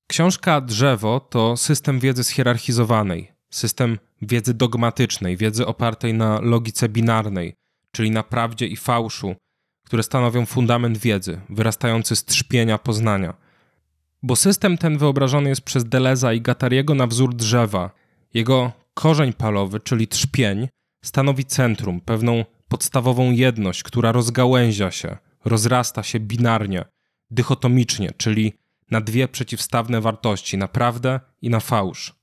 Książka 0.07 0.61
Drzewo 0.61 1.19
to 1.19 1.57
system 1.57 1.99
wiedzy 1.99 2.23
zhierarchizowanej, 2.23 3.31
system 3.49 3.99
wiedzy 4.21 4.53
dogmatycznej, 4.53 5.37
wiedzy 5.37 5.65
opartej 5.65 6.13
na 6.13 6.41
logice 6.41 6.89
binarnej, 6.89 7.53
czyli 7.91 8.11
na 8.11 8.23
prawdzie 8.23 8.67
i 8.67 8.77
fałszu, 8.77 9.35
które 9.91 10.03
stanowią 10.03 10.45
fundament 10.45 10.97
wiedzy, 10.97 11.41
wyrastający 11.49 12.15
z 12.15 12.25
trzpienia 12.25 12.77
poznania. 12.77 13.33
Bo 14.23 14.35
system 14.35 14.77
ten 14.77 14.97
wyobrażony 14.97 15.49
jest 15.49 15.61
przez 15.61 15.85
Deleza 15.85 16.33
i 16.33 16.41
Gattariego 16.41 16.95
na 16.95 17.07
wzór 17.07 17.35
drzewa. 17.35 17.89
Jego 18.33 18.71
korzeń 18.93 19.33
palowy, 19.33 19.79
czyli 19.79 20.07
trzpień, 20.07 20.67
stanowi 21.03 21.45
centrum, 21.45 22.01
pewną 22.01 22.45
podstawową 22.67 23.31
jedność, 23.31 23.83
która 23.83 24.11
rozgałęzia 24.11 24.91
się, 24.91 25.17
rozrasta 25.45 26.03
się 26.03 26.19
binarnie, 26.19 26.85
dychotomicznie, 27.31 28.11
czyli 28.17 28.53
na 28.91 29.01
dwie 29.01 29.27
przeciwstawne 29.27 30.01
wartości, 30.01 30.57
na 30.57 30.67
prawdę 30.67 31.19
i 31.41 31.49
na 31.49 31.59
fałsz. 31.59 32.13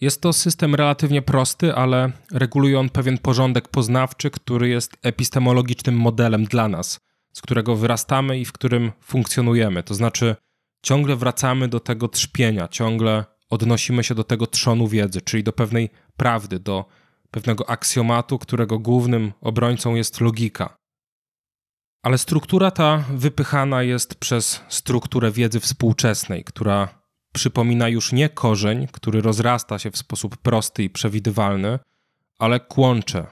Jest 0.00 0.20
to 0.20 0.32
system 0.32 0.74
relatywnie 0.74 1.22
prosty, 1.22 1.74
ale 1.74 2.12
reguluje 2.32 2.78
on 2.78 2.88
pewien 2.88 3.18
porządek 3.18 3.68
poznawczy, 3.68 4.30
który 4.30 4.68
jest 4.68 4.96
epistemologicznym 5.02 5.96
modelem 5.96 6.44
dla 6.44 6.68
nas, 6.68 7.00
z 7.32 7.42
którego 7.42 7.76
wyrastamy 7.76 8.38
i 8.38 8.44
w 8.44 8.52
którym 8.52 8.92
funkcjonujemy. 9.00 9.82
To 9.82 9.94
znaczy, 9.94 10.36
ciągle 10.82 11.16
wracamy 11.16 11.68
do 11.68 11.80
tego 11.80 12.08
trzpienia, 12.08 12.68
ciągle 12.68 13.24
odnosimy 13.50 14.04
się 14.04 14.14
do 14.14 14.24
tego 14.24 14.46
trzonu 14.46 14.88
wiedzy, 14.88 15.20
czyli 15.20 15.44
do 15.44 15.52
pewnej 15.52 15.90
prawdy, 16.16 16.58
do 16.58 16.84
pewnego 17.30 17.70
aksjomatu, 17.70 18.38
którego 18.38 18.78
głównym 18.78 19.32
obrońcą 19.40 19.94
jest 19.94 20.20
logika. 20.20 20.76
Ale 22.02 22.18
struktura 22.18 22.70
ta 22.70 23.04
wypychana 23.14 23.82
jest 23.82 24.14
przez 24.14 24.64
strukturę 24.68 25.30
wiedzy 25.30 25.60
współczesnej, 25.60 26.44
która 26.44 26.99
przypomina 27.32 27.88
już 27.88 28.12
nie 28.12 28.28
korzeń, 28.28 28.86
który 28.92 29.20
rozrasta 29.20 29.78
się 29.78 29.90
w 29.90 29.96
sposób 29.96 30.36
prosty 30.36 30.82
i 30.82 30.90
przewidywalny, 30.90 31.78
ale 32.38 32.60
kłącze, 32.60 33.26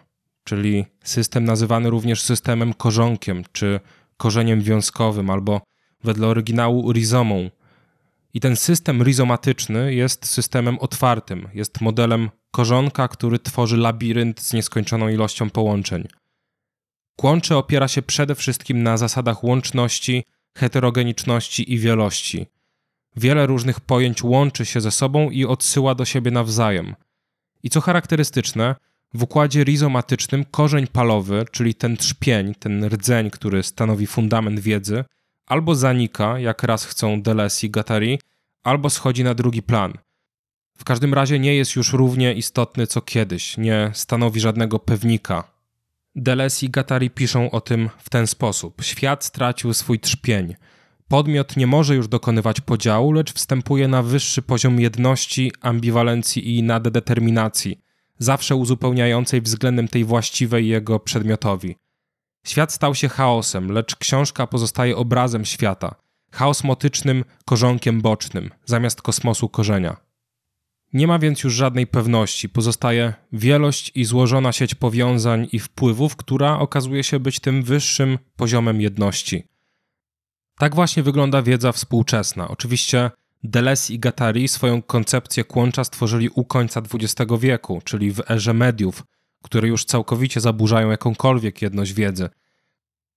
czyli 0.45 0.85
system 1.05 1.45
nazywany 1.45 1.91
również 1.91 2.23
systemem 2.23 2.75
korzonkiem 2.75 3.45
czy 3.53 3.81
korzeniem 4.17 4.61
wiązkowym, 4.63 5.31
albo 5.31 5.61
wedle 6.05 6.27
oryginału 6.27 6.93
rizomą. 6.93 7.51
I 8.35 8.41
ten 8.41 8.57
system 8.57 9.03
rizomatyczny 9.03 9.95
jest 9.95 10.27
systemem 10.27 10.79
otwartym, 10.79 11.49
jest 11.55 11.81
modelem 11.81 12.31
korzonka, 12.51 13.09
który 13.09 13.39
tworzy 13.39 13.77
labirynt 13.77 14.41
z 14.41 14.53
nieskończoną 14.53 15.09
ilością 15.09 15.51
połączeń. 15.51 16.09
Kłącze 17.17 17.57
opiera 17.57 17.89
się 17.89 18.03
przede 18.03 18.35
wszystkim 18.35 18.83
na 18.83 18.97
zasadach 18.97 19.45
łączności, 19.45 20.25
heterogeniczności 20.57 21.73
i 21.73 21.79
wielości– 21.79 22.47
Wiele 23.19 23.47
różnych 23.47 23.81
pojęć 23.81 24.23
łączy 24.23 24.67
się 24.67 24.81
ze 24.81 24.91
sobą 24.91 25.31
i 25.31 25.45
odsyła 25.45 25.95
do 25.95 26.05
siebie 26.05 26.31
nawzajem. 26.31 26.95
I 27.63 27.71
co 27.71 27.81
charakterystyczne, 27.81 28.75
w 29.15 29.23
układzie 29.23 29.65
rizomatycznym 29.65 30.45
korzeń 30.45 30.87
palowy, 30.87 31.45
czyli 31.51 31.75
ten 31.75 31.97
trzpień, 31.97 32.55
ten 32.55 32.85
rdzeń, 32.85 33.31
który 33.31 33.63
stanowi 33.63 34.07
fundament 34.07 34.61
wiedzy, 34.61 35.05
albo 35.47 35.75
zanika, 35.75 36.39
jak 36.39 36.63
raz 36.63 36.85
chcą 36.85 37.23
Deleuze 37.23 37.67
i 37.67 37.71
Guattari, 37.71 38.19
albo 38.63 38.91
schodzi 38.91 39.25
na 39.25 39.35
drugi 39.35 39.63
plan. 39.63 39.93
W 40.79 40.85
każdym 40.85 41.15
razie 41.15 41.39
nie 41.39 41.55
jest 41.55 41.77
już 41.77 41.93
równie 41.93 42.35
istotny 42.35 42.87
co 42.87 43.01
kiedyś, 43.01 43.57
nie 43.57 43.91
stanowi 43.95 44.41
żadnego 44.41 44.79
pewnika. 44.79 45.45
Deleuze 46.15 46.67
i 46.67 46.71
Guattari 46.71 47.11
piszą 47.11 47.51
o 47.51 47.61
tym 47.61 47.91
w 47.99 48.11
ten 48.11 48.27
sposób. 48.27 48.83
Świat 48.83 49.25
stracił 49.25 49.75
swój 49.75 50.01
trzpień– 50.01 50.55
Podmiot 51.09 51.57
nie 51.57 51.67
może 51.67 51.95
już 51.95 52.09
dokonywać 52.09 52.61
podziału, 52.61 53.13
lecz 53.13 53.33
wstępuje 53.33 53.89
na 53.89 54.03
wyższy 54.03 54.43
poziom 54.43 54.81
jedności, 54.81 55.53
ambiwalencji 55.61 56.57
i 56.57 56.63
naddeterminacji, 56.63 57.81
zawsze 58.19 58.57
uzupełniającej 58.57 59.43
względem 59.43 59.89
tej 59.89 60.05
właściwej 60.05 60.69
jego 60.69 61.01
przedmiotowi. 61.01 61.77
Świat 62.47 62.73
stał 62.73 62.95
się 62.95 63.09
chaosem, 63.09 63.73
lecz 63.73 63.97
książka 63.97 64.47
pozostaje 64.47 64.97
obrazem 64.97 65.45
świata, 65.45 65.95
chaos 66.33 66.65
motycznym 66.65 67.25
korzonkiem 67.45 68.01
bocznym, 68.01 68.51
zamiast 68.65 69.03
kosmosu 69.03 69.49
korzenia. 69.49 69.97
Nie 70.93 71.07
ma 71.07 71.19
więc 71.19 71.45
już 71.45 71.55
żadnej 71.55 71.87
pewności, 71.87 72.49
pozostaje 72.49 73.15
wielość 73.33 73.93
i 73.95 74.05
złożona 74.05 74.53
sieć 74.53 74.75
powiązań 74.75 75.49
i 75.53 75.59
wpływów, 75.59 76.17
która 76.17 76.59
okazuje 76.59 77.05
się 77.05 77.21
być 77.21 77.41
tym 77.41 77.63
wyższym 77.63 78.19
poziomem 78.37 78.81
jedności– 78.81 79.45
tak 80.59 80.75
właśnie 80.75 81.03
wygląda 81.03 81.43
wiedza 81.43 81.73
współczesna. 81.73 82.49
Oczywiście 82.49 83.11
Deleuze 83.45 83.95
i 83.95 83.99
Gattari 83.99 84.49
swoją 84.49 84.83
koncepcję 84.83 85.45
kłącza 85.45 85.85
stworzyli 85.85 86.29
u 86.29 86.45
końca 86.45 86.83
XX 86.95 87.33
wieku, 87.41 87.81
czyli 87.85 88.13
w 88.13 88.31
erze 88.31 88.55
mediów, 88.55 89.03
które 89.43 89.69
już 89.69 89.85
całkowicie 89.85 90.41
zaburzają 90.41 90.91
jakąkolwiek 90.91 91.63
jedność 91.63 91.93
wiedzy. 91.93 92.29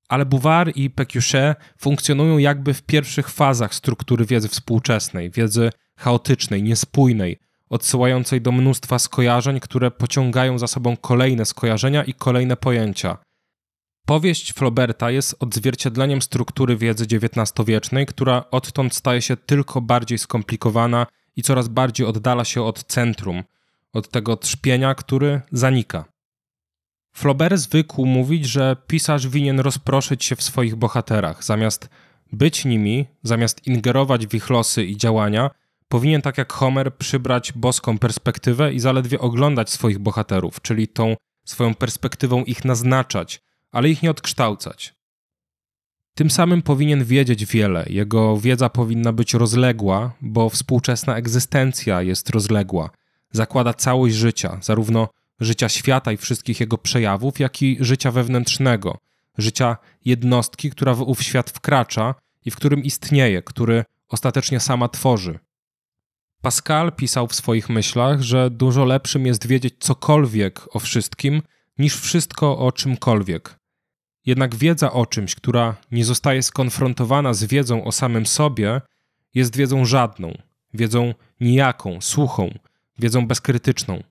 Ale 0.10 0.26
Bouvard 0.26 0.78
i 0.78 0.90
Pécuchet 0.90 1.56
funkcjonują 1.78 2.38
jakby 2.38 2.74
w 2.74 2.82
pierwszych 2.82 3.30
fazach 3.30 3.76
struktury 3.76 4.26
wiedzy 4.26 4.48
współczesnej, 4.48 5.32
wiedzy 5.32 5.70
chaotycznej, 5.98 6.64
niespójnej, 6.64 7.40
odsyłającej 7.70 8.42
do 8.42 8.52
mnóstwa 8.52 9.00
skojarzeń, 9.00 9.60
które 9.60 9.92
pociągają 9.92 10.60
za 10.60 10.68
sobą 10.68 10.98
kolejne 10.98 11.46
skojarzenia 11.46 12.04
i 12.04 12.14
kolejne 12.14 12.58
pojęcia– 12.58 13.18
Powieść 14.06 14.54
Flauberta 14.54 15.12
jest 15.12 15.36
odzwierciedleniem 15.40 16.22
struktury 16.22 16.78
wiedzy 16.78 17.06
XIX-wiecznej, 17.06 18.06
która 18.06 18.46
odtąd 18.52 18.96
staje 18.96 19.22
się 19.22 19.38
tylko 19.38 19.82
bardziej 19.82 20.18
skomplikowana 20.18 21.08
i 21.36 21.44
coraz 21.44 21.68
bardziej 21.68 22.08
oddala 22.08 22.46
się 22.46 22.64
od 22.64 22.84
centrum, 22.84 23.44
od 23.94 24.10
tego 24.10 24.38
trzpienia, 24.38 24.96
który 24.96 25.42
zanika. 25.52 26.06
Flaubert 27.14 27.58
zwykł 27.58 28.06
mówić, 28.06 28.46
że 28.46 28.78
pisarz 28.88 29.28
winien 29.28 29.60
rozproszyć 29.60 30.26
się 30.26 30.36
w 30.36 30.44
swoich 30.44 30.76
bohaterach. 30.76 31.44
Zamiast 31.44 31.90
być 32.32 32.66
nimi, 32.66 33.06
zamiast 33.24 33.68
ingerować 33.68 34.28
w 34.28 34.34
ich 34.34 34.50
losy 34.50 34.86
i 34.86 34.98
działania, 34.98 35.50
powinien 35.88 36.22
tak 36.22 36.38
jak 36.38 36.54
Homer 36.54 36.96
przybrać 36.96 37.54
boską 37.54 38.00
perspektywę 38.00 38.74
i 38.74 38.80
zaledwie 38.80 39.20
oglądać 39.20 39.70
swoich 39.70 40.00
bohaterów, 40.00 40.62
czyli 40.62 40.88
tą 40.88 41.16
swoją 41.46 41.76
perspektywą 41.76 42.44
ich 42.44 42.66
naznaczać, 42.66 43.42
ale 43.72 43.90
ich 43.90 44.04
nie 44.04 44.12
odkształcać. 44.12 44.94
Tym 46.16 46.30
samym 46.30 46.62
powinien 46.62 47.06
wiedzieć 47.06 47.46
wiele. 47.46 47.86
Jego 47.90 48.38
wiedza 48.38 48.70
powinna 48.70 49.14
być 49.14 49.34
rozległa, 49.34 50.12
bo 50.22 50.50
współczesna 50.50 51.16
egzystencja 51.16 52.02
jest 52.02 52.30
rozległa. 52.30 52.90
Zakłada 53.32 53.74
całość 53.74 54.16
życia, 54.16 54.58
zarówno 54.62 55.08
życia 55.40 55.70
świata 55.70 56.12
i 56.12 56.18
wszystkich 56.18 56.60
jego 56.60 56.78
przejawów, 56.78 57.40
jak 57.40 57.62
i 57.62 57.78
życia 57.80 58.12
wewnętrznego, 58.12 58.98
życia 59.38 59.78
jednostki, 60.06 60.72
która 60.72 60.94
w 60.94 61.02
ów 61.02 61.24
świat 61.24 61.50
wkracza 61.50 62.16
i 62.46 62.52
w 62.52 62.56
którym 62.56 62.84
istnieje, 62.84 63.42
który 63.42 63.86
ostatecznie 64.10 64.60
sama 64.60 64.90
tworzy. 64.90 65.40
Pascal 66.42 66.92
pisał 66.92 67.28
w 67.28 67.36
swoich 67.36 67.70
myślach, 67.70 68.22
że 68.22 68.50
dużo 68.50 68.86
lepszym 68.86 69.26
jest 69.26 69.48
wiedzieć 69.48 69.74
cokolwiek 69.80 70.76
o 70.76 70.80
wszystkim, 70.80 71.42
niż 71.78 71.96
wszystko 71.96 72.58
o 72.58 72.72
czymkolwiek. 72.72 73.61
Jednak 74.26 74.56
wiedza 74.56 74.92
o 74.92 75.06
czymś, 75.06 75.36
która 75.36 75.76
nie 75.92 76.06
zostaje 76.06 76.44
skonfrontowana 76.44 77.34
z 77.34 77.44
wiedzą 77.44 77.84
o 77.84 77.92
samym 77.92 78.26
sobie, 78.26 78.82
jest 79.34 79.56
wiedzą 79.56 79.86
żadną, 79.86 80.38
wiedzą 80.74 81.14
nijaką, 81.40 82.02
suchą, 82.02 82.58
wiedzą 83.00 83.28
bezkrytyczną. 83.28 84.04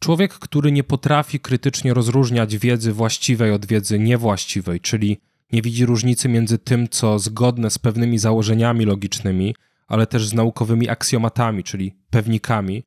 Człowiek, 0.00 0.34
który 0.34 0.72
nie 0.72 0.84
potrafi 0.84 1.40
krytycznie 1.40 1.94
rozróżniać 1.94 2.56
wiedzy 2.56 2.92
właściwej 2.92 3.52
od 3.52 3.66
wiedzy 3.66 3.98
niewłaściwej, 3.98 4.80
czyli 4.80 5.20
nie 5.52 5.62
widzi 5.62 5.86
różnicy 5.86 6.28
między 6.28 6.58
tym, 6.58 6.88
co 6.88 7.18
zgodne 7.18 7.70
z 7.70 7.78
pewnymi 7.78 8.18
założeniami 8.18 8.84
logicznymi, 8.84 9.54
ale 9.86 10.06
też 10.06 10.28
z 10.28 10.34
naukowymi 10.34 10.88
aksjomatami, 10.88 11.64
czyli 11.64 11.94
pewnikami, 12.10 12.82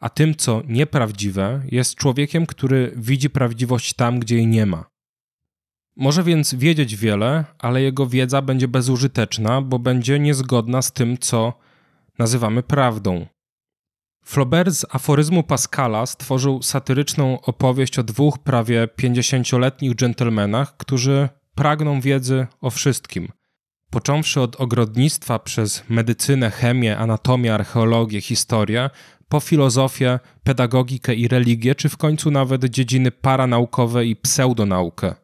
a 0.00 0.08
tym, 0.08 0.34
co 0.34 0.62
nieprawdziwe, 0.68 1.62
jest 1.70 1.94
człowiekiem, 1.94 2.46
który 2.46 2.92
widzi 2.96 3.30
prawdziwość 3.30 3.94
tam, 3.94 4.20
gdzie 4.20 4.36
jej 4.36 4.46
nie 4.46 4.66
ma. 4.66 4.91
Może 5.96 6.22
więc 6.22 6.54
wiedzieć 6.54 6.96
wiele, 6.96 7.44
ale 7.58 7.82
jego 7.82 8.06
wiedza 8.06 8.42
będzie 8.42 8.68
bezużyteczna, 8.68 9.62
bo 9.62 9.78
będzie 9.78 10.18
niezgodna 10.18 10.82
z 10.82 10.92
tym, 10.92 11.18
co 11.18 11.52
nazywamy 12.18 12.62
prawdą. 12.62 13.26
Flaubert 14.24 14.74
z 14.74 14.84
aforyzmu 14.90 15.42
Pascala 15.42 16.06
stworzył 16.06 16.62
satyryczną 16.62 17.40
opowieść 17.40 17.98
o 17.98 18.02
dwóch 18.02 18.38
prawie 18.38 18.88
pięćdziesięcioletnich 18.88 19.94
dżentelmenach, 19.94 20.76
którzy 20.76 21.28
pragną 21.54 22.00
wiedzy 22.00 22.46
o 22.60 22.70
wszystkim. 22.70 23.28
Począwszy 23.90 24.40
od 24.40 24.60
ogrodnictwa 24.60 25.38
przez 25.38 25.84
medycynę, 25.88 26.50
chemię, 26.50 26.98
anatomię, 26.98 27.54
archeologię, 27.54 28.20
historię, 28.20 28.90
po 29.28 29.40
filozofię, 29.40 30.18
pedagogikę 30.44 31.14
i 31.14 31.28
religię, 31.28 31.74
czy 31.74 31.88
w 31.88 31.96
końcu 31.96 32.30
nawet 32.30 32.64
dziedziny 32.64 33.10
paranaukowe 33.10 34.06
i 34.06 34.16
pseudonaukę. 34.16 35.21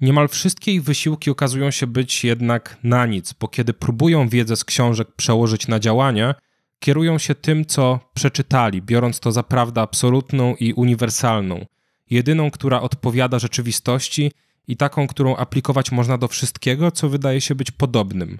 Niemal 0.00 0.28
wszystkie 0.28 0.72
ich 0.72 0.82
wysiłki 0.82 1.30
okazują 1.30 1.70
się 1.70 1.86
być 1.86 2.24
jednak 2.24 2.76
na 2.82 3.06
nic, 3.06 3.32
bo 3.32 3.48
kiedy 3.48 3.72
próbują 3.72 4.28
wiedzę 4.28 4.56
z 4.56 4.64
książek 4.64 5.08
przełożyć 5.16 5.68
na 5.68 5.80
działanie, 5.80 6.34
kierują 6.78 7.18
się 7.18 7.34
tym, 7.34 7.66
co 7.66 8.00
przeczytali, 8.14 8.82
biorąc 8.82 9.20
to 9.20 9.32
za 9.32 9.42
prawdę 9.42 9.80
absolutną 9.80 10.54
i 10.54 10.72
uniwersalną, 10.72 11.66
jedyną, 12.10 12.50
która 12.50 12.80
odpowiada 12.80 13.38
rzeczywistości 13.38 14.32
i 14.68 14.76
taką, 14.76 15.06
którą 15.06 15.36
aplikować 15.36 15.92
można 15.92 16.18
do 16.18 16.28
wszystkiego, 16.28 16.90
co 16.90 17.08
wydaje 17.08 17.40
się 17.40 17.54
być 17.54 17.70
podobnym. 17.70 18.38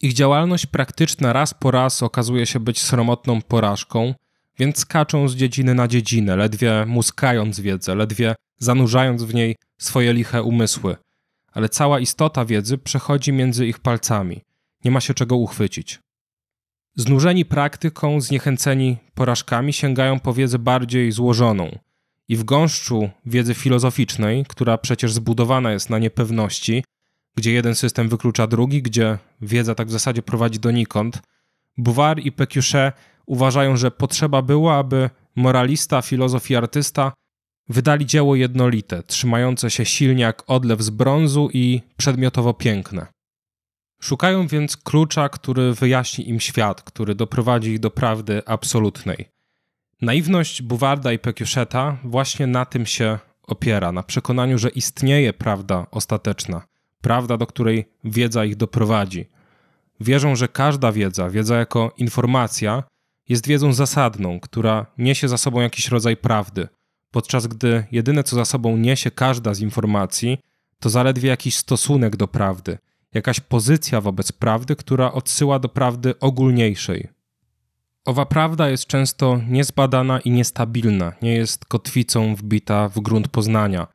Ich 0.00 0.12
działalność 0.12 0.66
praktyczna 0.66 1.32
raz 1.32 1.54
po 1.54 1.70
raz 1.70 2.02
okazuje 2.02 2.46
się 2.46 2.60
być 2.60 2.82
sromotną 2.82 3.42
porażką, 3.42 4.14
więc 4.58 4.78
skaczą 4.78 5.28
z 5.28 5.36
dziedziny 5.36 5.74
na 5.74 5.88
dziedzinę, 5.88 6.36
ledwie 6.36 6.84
muskając 6.86 7.60
wiedzę, 7.60 7.94
ledwie 7.94 8.34
zanurzając 8.58 9.22
w 9.22 9.34
niej 9.34 9.56
swoje 9.84 10.12
liche 10.12 10.42
umysły. 10.42 10.96
Ale 11.52 11.68
cała 11.68 12.00
istota 12.00 12.44
wiedzy 12.44 12.78
przechodzi 12.78 13.32
między 13.32 13.66
ich 13.66 13.78
palcami. 13.78 14.40
Nie 14.84 14.90
ma 14.90 15.00
się 15.00 15.14
czego 15.14 15.36
uchwycić. 15.36 15.98
Znużeni 16.96 17.44
praktyką, 17.44 18.20
zniechęceni 18.20 18.96
porażkami 19.14 19.72
sięgają 19.72 20.20
po 20.20 20.34
wiedzę 20.34 20.58
bardziej 20.58 21.12
złożoną. 21.12 21.78
I 22.28 22.36
w 22.36 22.44
gąszczu 22.44 23.10
wiedzy 23.26 23.54
filozoficznej, 23.54 24.44
która 24.48 24.78
przecież 24.78 25.12
zbudowana 25.12 25.72
jest 25.72 25.90
na 25.90 25.98
niepewności, 25.98 26.84
gdzie 27.36 27.52
jeden 27.52 27.74
system 27.74 28.08
wyklucza 28.08 28.46
drugi, 28.46 28.82
gdzie 28.82 29.18
wiedza 29.40 29.74
tak 29.74 29.88
w 29.88 29.92
zasadzie 29.92 30.22
prowadzi 30.22 30.58
donikąd, 30.58 31.22
Bouvard 31.78 32.18
i 32.18 32.32
Pécuchet 32.32 32.94
uważają, 33.26 33.76
że 33.76 33.90
potrzeba 33.90 34.42
było, 34.42 34.76
aby 34.76 35.10
moralista, 35.36 36.02
filozof 36.02 36.50
i 36.50 36.56
artysta 36.56 37.12
wydali 37.68 38.06
dzieło 38.06 38.36
jednolite, 38.36 39.02
trzymające 39.02 39.70
się 39.70 39.84
silnie 39.84 40.22
jak 40.22 40.42
odlew 40.46 40.82
z 40.82 40.90
brązu 40.90 41.48
i 41.52 41.80
przedmiotowo 41.96 42.54
piękne. 42.54 43.06
Szukają 44.00 44.46
więc 44.46 44.76
klucza, 44.76 45.28
który 45.28 45.74
wyjaśni 45.74 46.28
im 46.28 46.40
świat, 46.40 46.82
który 46.82 47.14
doprowadzi 47.14 47.70
ich 47.70 47.80
do 47.80 47.90
prawdy 47.90 48.42
absolutnej. 48.46 49.28
Naiwność 50.02 50.62
Buwarda 50.62 51.12
i 51.12 51.18
Pekiuszeta 51.18 51.96
właśnie 52.04 52.46
na 52.46 52.64
tym 52.64 52.86
się 52.86 53.18
opiera, 53.42 53.92
na 53.92 54.02
przekonaniu, 54.02 54.58
że 54.58 54.68
istnieje 54.68 55.32
prawda 55.32 55.86
ostateczna, 55.90 56.62
prawda, 57.00 57.36
do 57.36 57.46
której 57.46 57.84
wiedza 58.04 58.44
ich 58.44 58.56
doprowadzi. 58.56 59.28
Wierzą, 60.00 60.36
że 60.36 60.48
każda 60.48 60.92
wiedza, 60.92 61.30
wiedza 61.30 61.56
jako 61.56 61.92
informacja, 61.96 62.82
jest 63.28 63.46
wiedzą 63.46 63.72
zasadną, 63.72 64.40
która 64.40 64.86
niesie 64.98 65.28
za 65.28 65.36
sobą 65.36 65.60
jakiś 65.60 65.88
rodzaj 65.88 66.16
prawdy, 66.16 66.68
podczas 67.14 67.46
gdy 67.46 67.84
jedyne, 67.92 68.24
co 68.24 68.36
za 68.36 68.44
sobą 68.44 68.76
niesie 68.76 69.10
każda 69.10 69.54
z 69.54 69.60
informacji, 69.60 70.38
to 70.80 70.90
zaledwie 70.90 71.28
jakiś 71.28 71.56
stosunek 71.56 72.16
do 72.16 72.28
prawdy, 72.28 72.78
jakaś 73.14 73.40
pozycja 73.40 74.00
wobec 74.00 74.32
prawdy, 74.32 74.76
która 74.76 75.12
odsyła 75.12 75.58
do 75.58 75.68
prawdy 75.68 76.18
ogólniejszej. 76.20 77.08
Owa 78.04 78.26
prawda 78.26 78.68
jest 78.68 78.86
często 78.86 79.40
niezbadana 79.48 80.20
i 80.20 80.30
niestabilna, 80.30 81.12
nie 81.22 81.34
jest 81.34 81.64
kotwicą 81.64 82.34
wbita 82.34 82.88
w 82.88 83.00
grunt 83.00 83.28
poznania. 83.28 83.86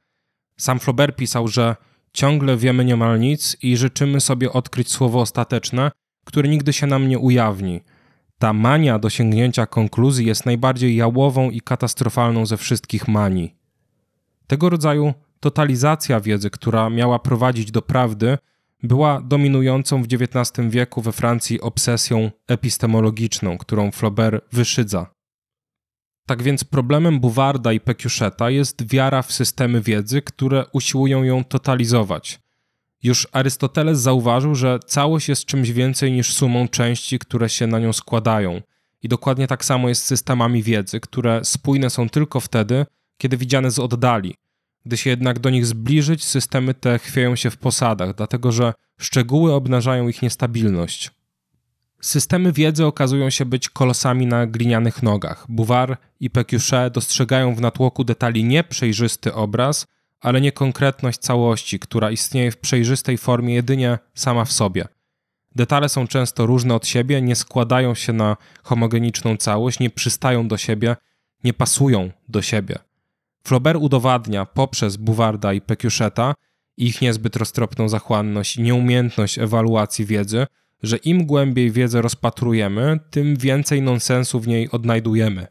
Sam 0.57 0.79
Flaubert 0.79 1.15
pisał, 1.15 1.47
że 1.47 1.75
ciągle 2.13 2.57
wiemy 2.57 2.85
niemal 2.85 3.19
nic 3.19 3.57
i 3.61 3.77
życzymy 3.77 4.21
sobie 4.21 4.53
odkryć 4.53 4.91
słowo 4.91 5.21
ostateczne, 5.21 5.91
które 6.25 6.49
nigdy 6.49 6.73
się 6.73 6.87
nam 6.87 7.07
nie 7.07 7.19
ujawni. 7.19 7.81
Ta 8.39 8.53
mania 8.53 8.99
dosięgnięcia 8.99 9.65
konkluzji 9.65 10.25
jest 10.25 10.45
najbardziej 10.45 10.95
jałową 10.95 11.49
i 11.49 11.61
katastrofalną 11.61 12.45
ze 12.45 12.57
wszystkich 12.57 13.07
manii. 13.07 13.55
Tego 14.47 14.69
rodzaju 14.69 15.13
totalizacja 15.39 16.19
wiedzy, 16.19 16.49
która 16.49 16.89
miała 16.89 17.19
prowadzić 17.19 17.71
do 17.71 17.81
prawdy, 17.81 18.37
była 18.83 19.21
dominującą 19.21 20.03
w 20.03 20.07
XIX 20.13 20.69
wieku 20.69 21.01
we 21.01 21.11
Francji 21.11 21.61
obsesją 21.61 22.31
epistemologiczną, 22.47 23.57
którą 23.57 23.91
Flaubert 23.91 24.45
wyszydza. 24.51 25.13
Tak 26.25 26.43
więc 26.43 26.63
problemem 26.63 27.19
Buwarda 27.19 27.73
i 27.73 27.79
Pekiuszeta 27.79 28.49
jest 28.49 28.91
wiara 28.91 29.21
w 29.21 29.31
systemy 29.31 29.81
wiedzy, 29.81 30.21
które 30.21 30.65
usiłują 30.73 31.23
ją 31.23 31.43
totalizować. 31.43 32.39
Już 33.03 33.27
Arystoteles 33.31 33.99
zauważył, 33.99 34.55
że 34.55 34.79
całość 34.87 35.29
jest 35.29 35.45
czymś 35.45 35.71
więcej 35.71 36.11
niż 36.11 36.33
sumą 36.33 36.67
części, 36.67 37.19
które 37.19 37.49
się 37.49 37.67
na 37.67 37.79
nią 37.79 37.93
składają. 37.93 38.61
I 39.03 39.09
dokładnie 39.09 39.47
tak 39.47 39.65
samo 39.65 39.89
jest 39.89 40.03
z 40.03 40.05
systemami 40.05 40.63
wiedzy, 40.63 40.99
które 40.99 41.41
spójne 41.43 41.89
są 41.89 42.09
tylko 42.09 42.39
wtedy, 42.39 42.85
kiedy 43.17 43.37
widziane 43.37 43.71
z 43.71 43.79
oddali– 43.79 44.35
gdy 44.85 44.97
się 44.97 45.09
jednak 45.09 45.39
do 45.39 45.49
nich 45.49 45.65
zbliżyć, 45.65 46.23
systemy 46.23 46.73
te 46.73 46.99
chwieją 46.99 47.35
się 47.35 47.49
w 47.49 47.57
posadach, 47.57 48.15
dlatego 48.15 48.51
że 48.51 48.73
szczegóły 48.97 49.53
obnażają 49.53 50.07
ich 50.07 50.21
niestabilność. 50.21 51.11
Systemy 52.01 52.51
wiedzy 52.51 52.85
okazują 52.85 53.29
się 53.29 53.45
być 53.45 53.69
kolosami 53.69 54.25
na 54.25 54.47
glinianych 54.47 55.03
nogach. 55.03 55.45
Bouvard 55.49 56.01
i 56.19 56.29
Pécuchet 56.29 56.93
dostrzegają 56.93 57.55
w 57.55 57.61
natłoku 57.61 58.03
detali 58.03 58.43
nie 58.43 58.63
przejrzysty 58.63 59.33
obraz, 59.33 59.87
ale 60.21 60.41
niekonkretność 60.41 61.19
całości, 61.19 61.79
która 61.79 62.11
istnieje 62.11 62.51
w 62.51 62.57
przejrzystej 62.57 63.17
formie 63.17 63.53
jedynie 63.53 63.99
sama 64.13 64.45
w 64.45 64.51
sobie. 64.51 64.85
Detale 65.55 65.89
są 65.89 66.07
często 66.07 66.45
różne 66.45 66.75
od 66.75 66.87
siebie, 66.87 67.21
nie 67.21 67.35
składają 67.35 67.95
się 67.95 68.13
na 68.13 68.37
homogeniczną 68.63 69.37
całość, 69.37 69.79
nie 69.79 69.89
przystają 69.89 70.47
do 70.47 70.57
siebie, 70.57 70.95
nie 71.43 71.53
pasują 71.53 72.11
do 72.29 72.41
siebie. 72.41 72.75
Flaubert 73.43 73.79
udowadnia 73.79 74.45
poprzez 74.45 74.97
Buwarda 74.97 75.53
i 75.53 75.61
Pekiuszeta 75.61 76.33
ich 76.77 77.01
niezbyt 77.01 77.35
roztropną 77.35 77.89
zachłanność 77.89 78.57
i 78.57 78.61
nieumiejętność 78.61 79.39
ewaluacji 79.39 80.05
wiedzy, 80.05 80.47
że 80.83 80.97
im 80.97 81.25
głębiej 81.25 81.71
wiedzę 81.71 82.01
rozpatrujemy, 82.01 82.99
tym 83.09 83.35
więcej 83.35 83.81
nonsensu 83.81 84.39
w 84.39 84.47
niej 84.47 84.71
odnajdujemy. 84.71 85.47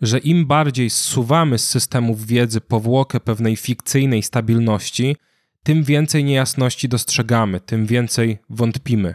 Że 0.00 0.18
im 0.18 0.46
bardziej 0.46 0.90
zsuwamy 0.90 1.58
z 1.58 1.68
systemów 1.68 2.26
wiedzy 2.26 2.60
powłokę 2.60 3.20
pewnej 3.20 3.56
fikcyjnej 3.56 4.22
stabilności, 4.22 5.16
tym 5.62 5.84
więcej 5.84 6.24
niejasności 6.24 6.88
dostrzegamy, 6.88 7.60
tym 7.60 7.86
więcej 7.86 8.38
wątpimy. 8.50 9.14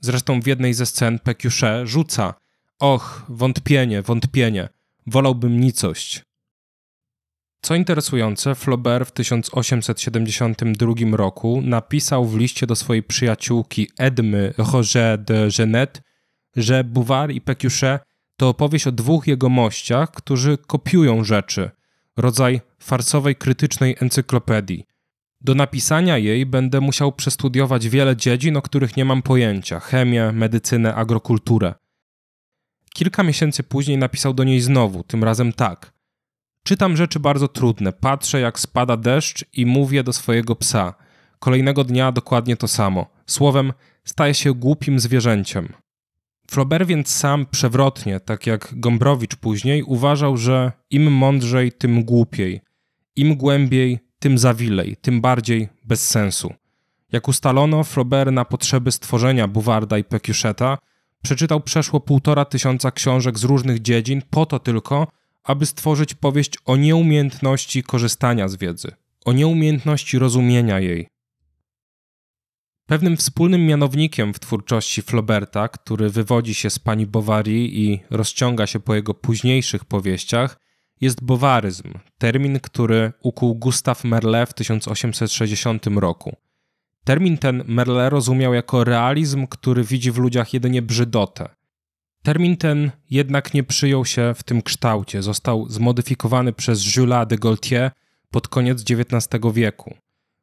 Zresztą 0.00 0.40
w 0.40 0.46
jednej 0.46 0.74
ze 0.74 0.86
scen 0.86 1.18
Pekiusze 1.18 1.86
rzuca: 1.86 2.34
Och, 2.78 3.24
wątpienie, 3.28 4.02
wątpienie, 4.02 4.68
wolałbym 5.06 5.60
nicość. 5.60 6.22
Co 7.64 7.74
interesujące, 7.74 8.54
Flaubert 8.54 9.08
w 9.08 9.12
1872 9.12 11.16
roku 11.16 11.60
napisał 11.64 12.26
w 12.26 12.38
liście 12.38 12.66
do 12.66 12.76
swojej 12.76 13.02
przyjaciółki 13.02 13.88
Edmy 13.98 14.54
Roger 14.58 15.24
de 15.24 15.48
Genet, 15.56 16.02
że 16.56 16.84
Bouvard 16.84 17.32
i 17.32 17.40
Pécuchet 17.40 18.02
to 18.36 18.48
opowieść 18.48 18.86
o 18.86 18.92
dwóch 18.92 19.26
jegomościach, 19.26 20.10
którzy 20.10 20.58
kopiują 20.58 21.24
rzeczy, 21.24 21.70
rodzaj 22.16 22.60
farsowej 22.78 23.36
krytycznej 23.36 23.96
encyklopedii. 24.00 24.86
Do 25.40 25.54
napisania 25.54 26.18
jej 26.18 26.46
będę 26.46 26.80
musiał 26.80 27.12
przestudiować 27.12 27.88
wiele 27.88 28.16
dziedzin, 28.16 28.56
o 28.56 28.62
których 28.62 28.96
nie 28.96 29.04
mam 29.04 29.22
pojęcia 29.22 29.80
chemię, 29.80 30.32
medycynę, 30.32 30.94
agrokulturę. 30.94 31.74
Kilka 32.94 33.22
miesięcy 33.22 33.62
później 33.62 33.98
napisał 33.98 34.34
do 34.34 34.44
niej 34.44 34.60
znowu, 34.60 35.02
tym 35.02 35.24
razem 35.24 35.52
tak. 35.52 35.92
Czytam 36.64 36.96
rzeczy 36.96 37.20
bardzo 37.20 37.48
trudne, 37.48 37.92
patrzę 37.92 38.40
jak 38.40 38.60
spada 38.60 38.96
deszcz 38.96 39.44
i 39.52 39.66
mówię 39.66 40.02
do 40.02 40.12
swojego 40.12 40.56
psa. 40.56 40.94
Kolejnego 41.38 41.84
dnia 41.84 42.12
dokładnie 42.12 42.56
to 42.56 42.68
samo. 42.68 43.06
Słowem, 43.26 43.72
staje 44.04 44.34
się 44.34 44.54
głupim 44.54 45.00
zwierzęciem. 45.00 45.72
Flaubert 46.52 46.88
więc 46.88 47.08
sam 47.08 47.46
przewrotnie, 47.46 48.20
tak 48.20 48.46
jak 48.46 48.72
Gombrowicz 48.76 49.36
później, 49.36 49.82
uważał, 49.82 50.36
że 50.36 50.72
im 50.90 51.12
mądrzej, 51.12 51.72
tym 51.72 52.04
głupiej. 52.04 52.60
Im 53.16 53.36
głębiej, 53.36 53.98
tym 54.18 54.38
zawilej, 54.38 54.96
tym 54.96 55.20
bardziej 55.20 55.68
bez 55.84 56.08
sensu. 56.08 56.54
Jak 57.12 57.28
ustalono, 57.28 57.84
Flaubert 57.84 58.30
na 58.30 58.44
potrzeby 58.44 58.92
stworzenia 58.92 59.48
Buwarda 59.48 59.98
i 59.98 60.04
Pécucheta 60.04 60.78
przeczytał 61.22 61.60
przeszło 61.60 62.00
półtora 62.00 62.44
tysiąca 62.44 62.90
książek 62.90 63.38
z 63.38 63.44
różnych 63.44 63.82
dziedzin 63.82 64.22
po 64.30 64.46
to 64.46 64.58
tylko, 64.58 65.06
aby 65.44 65.66
stworzyć 65.66 66.14
powieść 66.14 66.58
o 66.64 66.76
nieumiejętności 66.76 67.82
korzystania 67.82 68.48
z 68.48 68.56
wiedzy, 68.56 68.88
o 69.24 69.32
nieumiejętności 69.32 70.18
rozumienia 70.18 70.80
jej. 70.80 71.11
Pewnym 72.92 73.16
wspólnym 73.16 73.66
mianownikiem 73.66 74.34
w 74.34 74.38
twórczości 74.38 75.02
Flauberta, 75.02 75.68
który 75.68 76.10
wywodzi 76.10 76.54
się 76.54 76.70
z 76.70 76.78
pani 76.78 77.06
Bovary 77.06 77.52
i 77.52 78.00
rozciąga 78.10 78.66
się 78.66 78.80
po 78.80 78.94
jego 78.94 79.14
późniejszych 79.14 79.84
powieściach, 79.84 80.60
jest 81.00 81.24
bowaryzm, 81.24 81.92
termin, 82.18 82.60
który 82.60 83.12
ukuł 83.22 83.54
Gustave 83.54 84.04
Merle 84.04 84.46
w 84.46 84.54
1860 84.54 85.86
roku. 85.86 86.36
Termin 87.04 87.38
ten 87.38 87.64
Merle 87.66 88.10
rozumiał 88.10 88.54
jako 88.54 88.84
realizm, 88.84 89.46
który 89.46 89.84
widzi 89.84 90.10
w 90.10 90.18
ludziach 90.18 90.54
jedynie 90.54 90.82
brzydotę. 90.82 91.48
Termin 92.22 92.56
ten 92.56 92.90
jednak 93.10 93.54
nie 93.54 93.64
przyjął 93.64 94.04
się 94.04 94.34
w 94.36 94.42
tym 94.42 94.62
kształcie, 94.62 95.22
został 95.22 95.68
zmodyfikowany 95.68 96.52
przez 96.52 96.96
Jules 96.96 97.26
de 97.28 97.36
Gaultier 97.36 97.90
pod 98.30 98.48
koniec 98.48 98.84
XIX 98.90 99.42
wieku. 99.52 99.94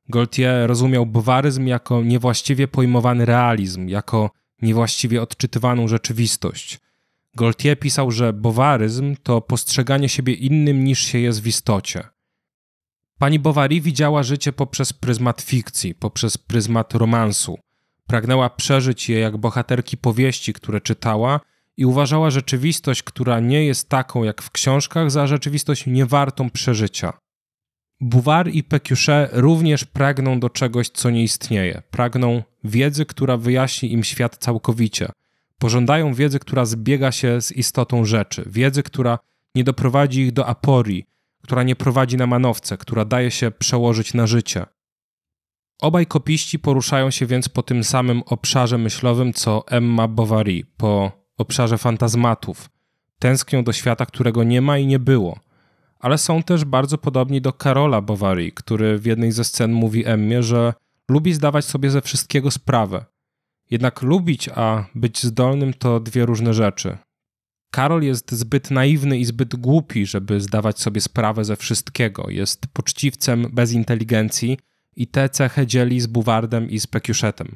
Gaultier 0.10 0.68
rozumiał 0.68 1.06
bowaryzm 1.06 1.68
jako 1.68 2.04
niewłaściwie 2.04 2.68
pojmowany 2.68 3.26
realizm, 3.26 3.88
jako 3.88 4.32
niewłaściwie 4.62 5.22
odczytywaną 5.22 5.88
rzeczywistość– 5.88 6.80
Gaultier 7.36 7.80
pisał, 7.80 8.12
że 8.12 8.34
bowaryzm 8.34 9.16
to 9.24 9.42
postrzeganie 9.42 10.10
siebie 10.10 10.34
innym 10.34 10.84
niż 10.84 11.00
się 11.00 11.20
jest 11.20 11.42
w 11.42 11.48
istocie. 11.48 12.04
Pani 13.20 13.40
Bovary 13.40 13.82
widziała 13.82 14.24
życie 14.24 14.54
poprzez 14.54 14.94
pryzmat 14.94 15.42
fikcji, 15.42 15.96
poprzez 15.96 16.38
pryzmat 16.38 16.94
romansu. 16.94 17.60
Pragnęła 18.08 18.50
przeżyć 18.50 19.10
je 19.10 19.20
jak 19.20 19.38
bohaterki 19.38 19.98
powieści, 19.98 20.54
które 20.54 20.82
czytała 20.82 21.40
i 21.78 21.86
uważała 21.86 22.30
rzeczywistość, 22.30 23.04
która 23.04 23.40
nie 23.40 23.66
jest 23.66 23.90
taką 23.90 24.24
jak 24.24 24.42
w 24.42 24.52
książkach, 24.52 25.12
za 25.12 25.28
rzeczywistość 25.28 25.86
niewartą 25.88 26.50
przeżycia. 26.50 27.14
Bouvard 28.02 28.54
i 28.54 28.64
Pécuchet 28.64 29.30
również 29.34 29.86
pragną 29.86 30.40
do 30.40 30.50
czegoś, 30.50 30.90
co 30.90 31.10
nie 31.10 31.24
istnieje. 31.24 31.82
Pragną 31.92 32.44
wiedzy, 32.64 33.06
która 33.06 33.38
wyjaśni 33.38 33.94
im 33.94 34.04
świat 34.04 34.38
całkowicie– 34.38 35.10
Pożądają 35.60 36.14
wiedzy, 36.14 36.40
która 36.40 36.66
zbiega 36.66 37.12
się 37.12 37.42
z 37.42 37.52
istotą 37.52 38.06
rzeczy, 38.06 38.44
wiedzy, 38.48 38.84
która 38.84 39.20
nie 39.56 39.64
doprowadzi 39.64 40.22
ich 40.22 40.32
do 40.32 40.48
aporii, 40.48 41.06
która 41.42 41.64
nie 41.64 41.76
prowadzi 41.76 42.18
na 42.18 42.28
manowce, 42.28 42.78
która 42.78 43.06
daje 43.06 43.32
się 43.32 43.52
przełożyć 43.52 44.14
na 44.14 44.28
życie. 44.28 44.66
Obaj 45.82 46.08
kopiści 46.08 46.60
poruszają 46.60 47.12
się 47.12 47.26
więc 47.26 47.50
po 47.50 47.64
tym 47.64 47.84
samym 47.84 48.24
obszarze 48.26 48.78
myślowym 48.78 49.34
co 49.34 49.64
Emma 49.68 50.08
Bovary, 50.08 50.62
po 50.78 51.12
obszarze 51.38 51.78
fantazmatów. 51.78 52.70
Tęsknią 53.20 53.64
do 53.64 53.74
świata, 53.74 54.06
którego 54.06 54.44
nie 54.44 54.62
ma 54.62 54.78
i 54.78 54.86
nie 54.86 55.00
było. 55.00 55.40
Ale 56.00 56.18
są 56.18 56.44
też 56.44 56.66
bardzo 56.66 56.98
podobni 56.98 57.42
do 57.42 57.54
Karola 57.54 58.02
Bovary, 58.02 58.52
który 58.52 59.00
w 59.00 59.06
jednej 59.06 59.32
ze 59.32 59.44
scen 59.44 59.72
mówi 59.72 60.06
Emmie, 60.06 60.44
że 60.44 60.74
lubi 61.10 61.34
zdawać 61.34 61.66
sobie 61.66 61.92
ze 61.92 62.02
wszystkiego 62.02 62.52
sprawę, 62.52 63.06
jednak 63.72 64.02
lubić, 64.02 64.50
a 64.56 64.86
być 64.96 65.24
zdolnym 65.24 65.74
to 65.74 66.00
dwie 66.00 66.26
różne 66.26 66.54
rzeczy. 66.54 66.98
Karol 67.72 68.04
jest 68.04 68.32
zbyt 68.32 68.72
naiwny 68.72 69.18
i 69.18 69.26
zbyt 69.26 69.56
głupi, 69.56 70.06
żeby 70.06 70.42
zdawać 70.42 70.80
sobie 70.80 71.02
sprawę 71.02 71.46
ze 71.46 71.56
wszystkiego. 71.56 72.30
Jest 72.30 72.68
poczciwcem 72.68 73.48
bez 73.52 73.72
inteligencji 73.72 74.58
i 74.96 75.08
tę 75.08 75.30
cechę 75.30 75.68
dzieli 75.68 76.00
z 76.00 76.08
Buwardem 76.08 76.70
i 76.70 76.80
z 76.80 76.88
Pekiuszetem. 76.88 77.56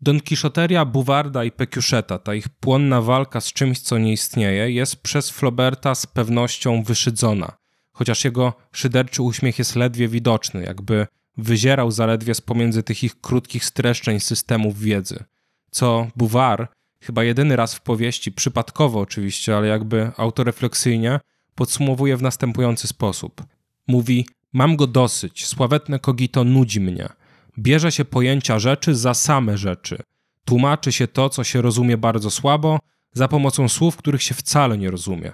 Don 0.00 0.20
Quixoteria 0.20 0.84
Buwarda 0.84 1.44
i 1.44 1.50
Pekiuszeta, 1.50 2.18
ta 2.18 2.34
ich 2.34 2.48
płonna 2.48 3.00
walka 3.02 3.40
z 3.40 3.52
czymś, 3.52 3.80
co 3.80 3.98
nie 3.98 4.12
istnieje, 4.12 4.70
jest 4.70 4.96
przez 4.96 5.30
Floberta 5.30 5.94
z 5.94 6.06
pewnością 6.06 6.82
wyszydzona, 6.82 7.52
chociaż 7.92 8.24
jego 8.24 8.52
szyderczy 8.72 9.22
uśmiech 9.22 9.58
jest 9.58 9.76
ledwie 9.76 10.08
widoczny, 10.08 10.62
jakby 10.62 11.06
wyzierał 11.36 11.90
zaledwie 11.90 12.34
z 12.34 12.40
pomiędzy 12.40 12.82
tych 12.82 13.04
ich 13.04 13.20
krótkich 13.20 13.64
streszczeń 13.64 14.20
systemów 14.20 14.78
wiedzy. 14.78 15.24
Co 15.70 16.06
Bouvard, 16.16 16.72
chyba 17.00 17.24
jedyny 17.24 17.56
raz 17.56 17.74
w 17.74 17.80
powieści, 17.80 18.32
przypadkowo 18.32 19.00
oczywiście, 19.00 19.56
ale 19.56 19.66
jakby 19.66 20.10
autorefleksyjnie, 20.16 21.20
podsumowuje 21.54 22.16
w 22.16 22.22
następujący 22.22 22.86
sposób. 22.86 23.44
Mówi: 23.88 24.26
Mam 24.52 24.76
go 24.76 24.86
dosyć, 24.86 25.46
sławetne 25.46 25.98
kogito 25.98 26.44
nudzi 26.44 26.80
mnie. 26.80 27.08
Bierze 27.58 27.92
się 27.92 28.04
pojęcia 28.04 28.58
rzeczy 28.58 28.94
za 28.94 29.14
same 29.14 29.58
rzeczy. 29.58 29.98
Tłumaczy 30.44 30.92
się 30.92 31.08
to, 31.08 31.28
co 31.28 31.44
się 31.44 31.62
rozumie 31.62 31.96
bardzo 31.96 32.30
słabo, 32.30 32.78
za 33.12 33.28
pomocą 33.28 33.68
słów, 33.68 33.96
których 33.96 34.22
się 34.22 34.34
wcale 34.34 34.78
nie 34.78 34.90
rozumie. 34.90 35.32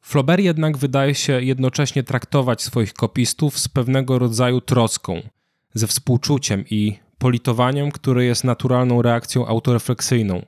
Flaubert 0.00 0.42
jednak 0.42 0.76
wydaje 0.76 1.14
się 1.14 1.42
jednocześnie 1.42 2.02
traktować 2.02 2.62
swoich 2.62 2.92
kopistów 2.92 3.58
z 3.58 3.68
pewnego 3.68 4.18
rodzaju 4.18 4.60
troską, 4.60 5.22
ze 5.74 5.86
współczuciem 5.86 6.64
i 6.70 6.98
politowaniem, 7.18 7.90
które 7.90 8.24
jest 8.24 8.44
naturalną 8.44 9.02
reakcją 9.02 9.46
autorefleksyjną. 9.46 10.46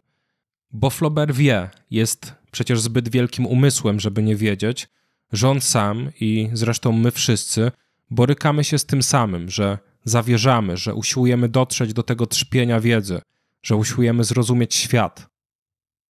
Bo 0.72 0.90
Flaubert 0.90 1.36
wie, 1.36 1.70
jest 1.90 2.34
przecież 2.50 2.80
zbyt 2.80 3.08
wielkim 3.08 3.46
umysłem, 3.46 4.00
żeby 4.00 4.22
nie 4.22 4.36
wiedzieć, 4.36 4.88
że 5.32 5.48
on 5.48 5.60
sam 5.60 6.10
i 6.20 6.50
zresztą 6.52 6.92
my 6.92 7.10
wszyscy 7.10 7.72
borykamy 8.10 8.64
się 8.64 8.78
z 8.78 8.86
tym 8.86 9.02
samym, 9.02 9.50
że 9.50 9.78
zawierzamy, 10.04 10.76
że 10.76 10.94
usiłujemy 10.94 11.48
dotrzeć 11.48 11.92
do 11.92 12.02
tego 12.02 12.26
trzpienia 12.26 12.80
wiedzy, 12.80 13.20
że 13.62 13.76
usiłujemy 13.76 14.24
zrozumieć 14.24 14.74
świat. 14.74 15.26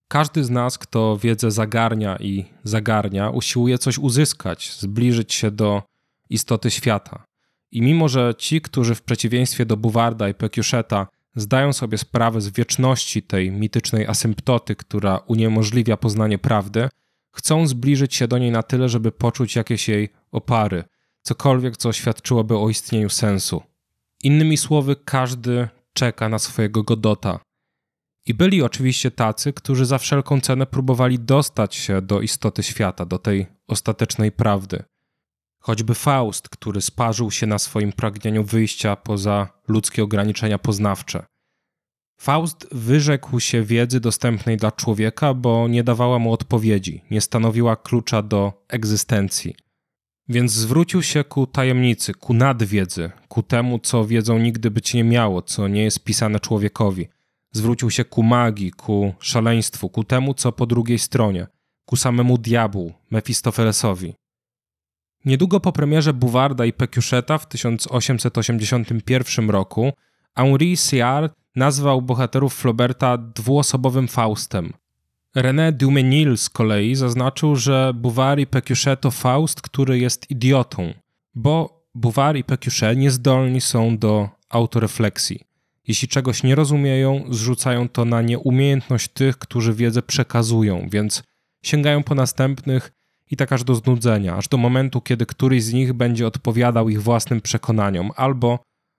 Każdy 0.08 0.44
z 0.44 0.50
nas, 0.50 0.78
kto 0.78 1.16
wiedzę 1.16 1.50
zagarnia 1.50 2.16
i 2.16 2.44
zagarnia, 2.64 3.30
usiłuje 3.30 3.78
coś 3.78 3.98
uzyskać, 3.98 4.72
zbliżyć 4.78 5.34
się 5.34 5.50
do 5.50 5.82
istoty 6.30 6.70
świata. 6.70 7.24
I 7.70 7.82
mimo, 7.82 8.08
że 8.08 8.34
ci, 8.38 8.60
którzy 8.60 8.94
w 8.94 9.02
przeciwieństwie 9.02 9.66
do 9.66 9.76
Buwarda 9.76 10.28
i 10.28 10.34
Pekiuszeta 10.34 11.06
zdają 11.36 11.72
sobie 11.72 11.98
sprawę 11.98 12.40
z 12.40 12.48
wieczności 12.48 13.22
tej 13.22 13.50
mitycznej 13.50 14.06
asymptoty, 14.06 14.76
która 14.76 15.18
uniemożliwia 15.18 15.96
poznanie 15.96 16.38
prawdy, 16.38 16.88
chcą 17.32 17.66
zbliżyć 17.66 18.14
się 18.14 18.28
do 18.28 18.38
niej 18.38 18.50
na 18.50 18.62
tyle, 18.62 18.88
żeby 18.88 19.12
poczuć 19.12 19.56
jakieś 19.56 19.88
jej 19.88 20.08
opary, 20.32 20.84
cokolwiek, 21.22 21.76
co 21.76 21.92
świadczyłoby 21.92 22.58
o 22.58 22.68
istnieniu 22.68 23.10
sensu. 23.10 23.62
Innymi 24.22 24.56
słowy, 24.56 24.96
każdy 25.04 25.68
czeka 25.92 26.28
na 26.28 26.38
swojego 26.38 26.82
Godota, 26.82 27.40
i 28.26 28.34
byli 28.34 28.62
oczywiście 28.62 29.10
tacy, 29.10 29.52
którzy 29.52 29.86
za 29.86 29.98
wszelką 29.98 30.40
cenę 30.40 30.66
próbowali 30.66 31.18
dostać 31.18 31.74
się 31.74 32.02
do 32.02 32.20
istoty 32.20 32.62
świata, 32.62 33.06
do 33.06 33.18
tej 33.18 33.46
ostatecznej 33.68 34.32
prawdy. 34.32 34.82
Choćby 35.58 35.94
Faust, 35.94 36.48
który 36.48 36.80
sparzył 36.80 37.30
się 37.30 37.46
na 37.46 37.58
swoim 37.58 37.92
pragnieniu 37.92 38.44
wyjścia 38.44 38.96
poza 38.96 39.48
ludzkie 39.68 40.02
ograniczenia 40.02 40.58
poznawcze. 40.58 41.26
Faust 42.20 42.68
wyrzekł 42.72 43.40
się 43.40 43.62
wiedzy 43.62 44.00
dostępnej 44.00 44.56
dla 44.56 44.72
człowieka, 44.72 45.34
bo 45.34 45.68
nie 45.68 45.84
dawała 45.84 46.18
mu 46.18 46.32
odpowiedzi, 46.32 47.02
nie 47.10 47.20
stanowiła 47.20 47.76
klucza 47.76 48.22
do 48.22 48.64
egzystencji. 48.68 49.54
Więc 50.28 50.52
zwrócił 50.52 51.02
się 51.02 51.24
ku 51.24 51.46
tajemnicy, 51.46 52.14
ku 52.14 52.34
nadwiedzy, 52.34 53.10
ku 53.28 53.42
temu, 53.42 53.78
co 53.78 54.04
wiedzą 54.04 54.38
nigdy 54.38 54.70
być 54.70 54.94
nie 54.94 55.04
miało, 55.04 55.42
co 55.42 55.68
nie 55.68 55.84
jest 55.84 56.04
pisane 56.04 56.40
człowiekowi– 56.40 57.08
zwrócił 57.52 57.90
się 57.90 58.04
ku 58.04 58.22
magii, 58.22 58.70
ku 58.70 59.14
szaleństwu, 59.20 59.88
ku 59.88 60.04
temu, 60.04 60.34
co 60.34 60.52
po 60.52 60.66
drugiej 60.66 60.98
stronie, 60.98 61.46
ku 61.84 61.96
samemu 61.96 62.38
diabłu, 62.38 62.92
Mefistofelesowi. 63.10 64.14
Niedługo 65.24 65.60
po 65.60 65.72
premierze 65.72 66.12
Buwarda 66.12 66.64
i 66.64 66.72
Peciuszeta 66.72 67.38
w 67.38 67.48
1881 67.48 69.50
roku 69.50 69.92
Henri 70.36 70.76
Siard 70.76 71.34
nazwał 71.56 72.02
bohaterów 72.02 72.54
Flauberta 72.54 73.18
dwuosobowym 73.18 74.08
Faustem. 74.08 74.72
René 75.36 75.72
Dumenil 75.72 76.36
z 76.36 76.50
kolei 76.50 76.94
zaznaczył, 76.94 77.56
że 77.56 77.92
Bouvard 77.94 78.40
i 78.40 78.46
Pécuchet 78.46 79.00
to 79.00 79.10
Faust, 79.10 79.62
który 79.62 79.98
jest 79.98 80.30
idiotą, 80.30 80.94
bo 81.34 81.82
Bouvard 81.94 82.36
i 82.38 82.44
Pécuchet 82.44 82.98
niezdolni 82.98 83.60
są 83.60 83.98
do 83.98 84.28
autorefleksji. 84.48 85.40
Jeśli 85.88 86.08
czegoś 86.08 86.42
nie 86.42 86.54
rozumieją, 86.54 87.24
zrzucają 87.30 87.88
to 87.88 88.04
na 88.04 88.22
nieumiejętność 88.22 89.08
tych, 89.08 89.38
którzy 89.38 89.74
wiedzę 89.74 90.02
przekazują, 90.02 90.88
więc 90.90 91.22
sięgają 91.62 92.02
po 92.02 92.14
następnych 92.14 92.92
i 93.30 93.36
tak 93.36 93.52
aż 93.52 93.64
do 93.64 93.74
znudzenia, 93.74 94.36
aż 94.36 94.48
do 94.48 94.56
momentu, 94.56 95.00
kiedy 95.00 95.26
któryś 95.26 95.62
z 95.62 95.72
nich 95.72 95.92
będzie 95.92 96.26
odpowiadał 96.26 96.88
ich 96.88 97.02
własnym 97.02 97.40
przekonaniom, 97.40 98.10
albo 98.16 98.58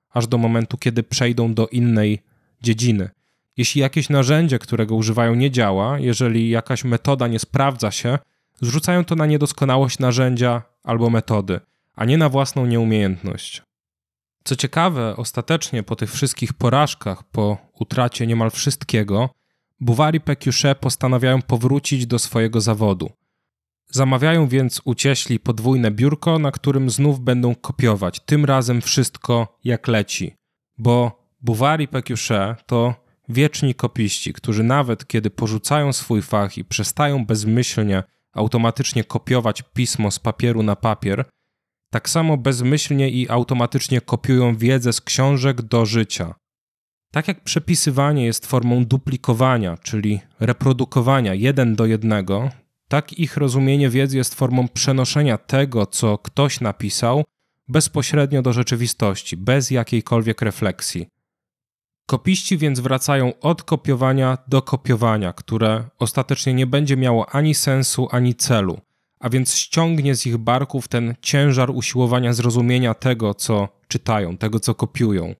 aż 0.10 0.28
do 0.28 0.38
momentu, 0.38 0.78
kiedy 0.78 1.04
przejdą 1.04 1.54
do 1.54 1.68
innej 1.68 2.20
dziedziny. 2.62 3.10
Jeśli 3.58 3.82
jakieś 3.82 4.10
narzędzie, 4.10 4.60
którego 4.60 4.96
używają, 4.96 5.36
nie 5.36 5.52
działa, 5.52 6.00
jeżeli 6.00 6.50
jakaś 6.50 6.84
metoda 6.84 7.28
nie 7.28 7.40
sprawdza 7.40 7.92
się, 7.92 8.20
zrzucają 8.62 9.06
to 9.06 9.16
na 9.16 9.26
niedoskonałość 9.26 10.00
narzędzia 10.00 10.62
albo 10.84 11.10
metody, 11.10 11.60
a 11.96 12.06
nie 12.06 12.18
na 12.18 12.30
własną 12.30 12.66
nieumiejętność. 12.66 13.62
Co 14.44 14.56
ciekawe, 14.56 15.16
ostatecznie 15.18 15.84
po 15.84 15.96
tych 15.96 16.12
wszystkich 16.12 16.54
porażkach, 16.54 17.24
po 17.24 17.58
utracie 17.80 18.28
niemal 18.28 18.52
wszystkiego, 18.52 19.30
Buwari 19.80 20.22
Peciuchet 20.22 20.78
postanawiają 20.78 21.42
powrócić 21.42 22.06
do 22.06 22.20
swojego 22.20 22.62
zawodu. 22.62 23.10
Zamawiają 23.90 24.48
więc 24.48 24.82
ucieśli 24.86 25.40
podwójne 25.40 25.92
biurko, 25.92 26.40
na 26.40 26.52
którym 26.52 26.90
znów 26.90 27.20
będą 27.20 27.56
kopiować, 27.56 28.20
tym 28.20 28.46
razem 28.46 28.82
wszystko 28.82 29.60
jak 29.64 29.88
leci. 29.88 30.36
Bo 30.78 31.24
Buwari 31.42 31.88
Peciuchet 31.88 32.66
to 32.66 33.03
wieczni 33.30 33.76
kopiści, 33.76 34.34
którzy 34.34 34.64
nawet 34.64 35.08
kiedy 35.08 35.30
porzucają 35.30 35.94
swój 35.94 36.22
fach 36.22 36.58
i 36.58 36.66
przestają 36.66 37.26
bezmyślnie 37.26 38.04
automatycznie 38.34 39.04
kopiować 39.04 39.64
pismo 39.74 40.12
z 40.12 40.20
papieru 40.20 40.64
na 40.64 40.76
papier, 40.76 41.26
tak 41.90 42.10
samo 42.10 42.38
bezmyślnie 42.38 43.10
i 43.10 43.30
automatycznie 43.30 44.02
kopiują 44.02 44.58
wiedzę 44.58 44.94
z 44.94 45.02
książek 45.02 45.62
do 45.62 45.86
życia. 45.86 46.36
Tak 47.12 47.28
jak 47.28 47.44
przepisywanie 47.44 48.26
jest 48.26 48.46
formą 48.46 48.86
duplikowania, 48.86 49.78
czyli 49.78 50.20
reprodukowania 50.40 51.34
jeden 51.34 51.76
do 51.76 51.86
jednego, 51.86 52.50
tak 52.88 53.14
ich 53.14 53.38
rozumienie 53.38 53.90
wiedzy 53.90 54.18
jest 54.18 54.36
formą 54.36 54.68
przenoszenia 54.68 55.38
tego, 55.38 55.86
co 55.86 56.18
ktoś 56.18 56.62
napisał, 56.62 57.24
bezpośrednio 57.68 58.42
do 58.42 58.54
rzeczywistości, 58.54 59.38
bez 59.38 59.72
jakiejkolwiek 59.72 60.42
refleksji. 60.42 61.08
Kopiści 62.06 62.58
więc 62.58 62.80
wracają 62.80 63.40
od 63.40 63.64
kopiowania 63.64 64.38
do 64.48 64.62
kopiowania, 64.62 65.34
które 65.34 65.84
ostatecznie 66.00 66.54
nie 66.54 66.68
będzie 66.68 66.98
miało 66.98 67.30
ani 67.30 67.56
sensu, 67.56 68.08
ani 68.12 68.36
celu, 68.36 68.80
a 69.20 69.30
więc 69.30 69.56
ściągnie 69.56 70.16
z 70.16 70.26
ich 70.26 70.38
barków 70.38 70.88
ten 70.88 71.16
ciężar 71.22 71.72
usiłowania 71.72 72.34
zrozumienia 72.34 72.94
tego, 72.94 73.34
co 73.34 73.68
czytają, 73.88 74.38
tego, 74.38 74.60
co 74.60 74.76
kopiują. 74.76 75.36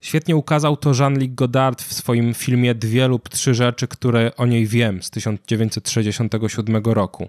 Świetnie 0.00 0.36
ukazał 0.36 0.76
to 0.76 0.92
Jean-Luc 0.94 1.34
Godard 1.34 1.82
w 1.82 1.92
swoim 1.92 2.34
filmie 2.34 2.74
Dwie 2.74 3.08
lub 3.08 3.28
trzy 3.28 3.54
rzeczy, 3.54 3.88
które 3.88 4.36
o 4.36 4.46
niej 4.46 4.66
wiem 4.66 5.02
z 5.02 5.10
1967 5.10 6.82
roku. 6.84 7.28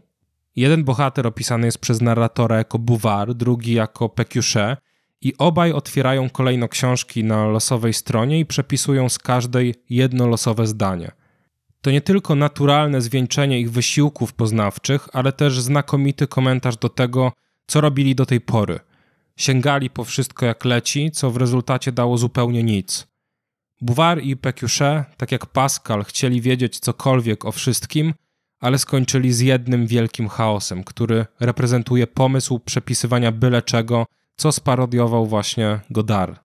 Jeden 0.55 0.83
bohater 0.83 1.27
opisany 1.27 1.65
jest 1.65 1.77
przez 1.77 2.01
narratora 2.01 2.57
jako 2.57 2.79
Bouvard, 2.79 3.31
drugi 3.31 3.73
jako 3.73 4.09
Pécuchet 4.09 4.79
i 5.21 5.33
obaj 5.37 5.71
otwierają 5.71 6.29
kolejno 6.29 6.67
książki 6.67 7.23
na 7.23 7.47
losowej 7.47 7.93
stronie 7.93 8.39
i 8.39 8.45
przepisują 8.45 9.09
z 9.09 9.17
każdej 9.17 9.75
jedno 9.89 10.27
losowe 10.27 10.67
zdanie. 10.67 11.11
To 11.81 11.91
nie 11.91 12.01
tylko 12.01 12.35
naturalne 12.35 13.01
zwieńczenie 13.01 13.59
ich 13.59 13.71
wysiłków 13.71 14.33
poznawczych, 14.33 15.07
ale 15.13 15.31
też 15.31 15.61
znakomity 15.61 16.27
komentarz 16.27 16.77
do 16.77 16.89
tego, 16.89 17.31
co 17.67 17.81
robili 17.81 18.15
do 18.15 18.25
tej 18.25 18.41
pory. 18.41 18.79
Sięgali 19.37 19.89
po 19.89 20.03
wszystko 20.03 20.45
jak 20.45 20.65
leci, 20.65 21.11
co 21.11 21.31
w 21.31 21.37
rezultacie 21.37 21.91
dało 21.91 22.17
zupełnie 22.17 22.63
nic. 22.63 23.07
Bouvard 23.81 24.23
i 24.23 24.37
Pécuchet, 24.37 25.05
tak 25.17 25.31
jak 25.31 25.45
Pascal, 25.45 26.03
chcieli 26.03 26.41
wiedzieć 26.41 26.79
cokolwiek 26.79 27.45
o 27.45 27.51
wszystkim, 27.51 28.13
ale 28.59 28.79
skończyli 28.79 29.33
z 29.33 29.39
jednym 29.39 29.87
wielkim 29.87 30.27
chaosem, 30.27 30.83
który 30.83 31.25
reprezentuje 31.39 32.07
pomysł 32.07 32.59
przepisywania 32.59 33.31
byle 33.31 33.61
czego 33.61 34.05
co 34.39 34.51
sparodiował 34.51 35.25
właśnie 35.25 35.79
Godard. 35.89 36.39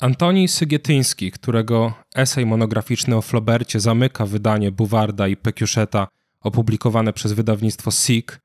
Antoni 0.00 0.48
Sygietyński, 0.48 1.30
którego 1.30 1.92
esej 2.14 2.46
monograficzny 2.46 3.16
o 3.16 3.22
Flaubercie 3.22 3.80
zamyka 3.80 4.26
wydanie 4.26 4.72
Buwarda 4.72 5.28
i 5.28 5.36
Peciucheta 5.36 6.08
opublikowane 6.40 7.12
przez 7.12 7.32
wydawnictwo 7.32 7.90
SIG, 7.90 8.40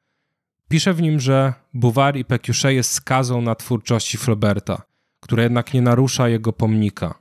pisze 0.69 0.93
w 0.93 1.01
nim, 1.01 1.19
że 1.19 1.53
Buwar 1.73 2.17
i 2.17 2.25
Pécuchet 2.25 2.71
jest 2.71 2.91
skazą 2.91 3.41
na 3.41 3.55
twórczości 3.55 4.17
Flauberta, 4.17 4.81
która 5.19 5.43
jednak 5.43 5.73
nie 5.73 5.81
narusza 5.81 6.29
jego 6.29 6.53
pomnika. 6.53 7.19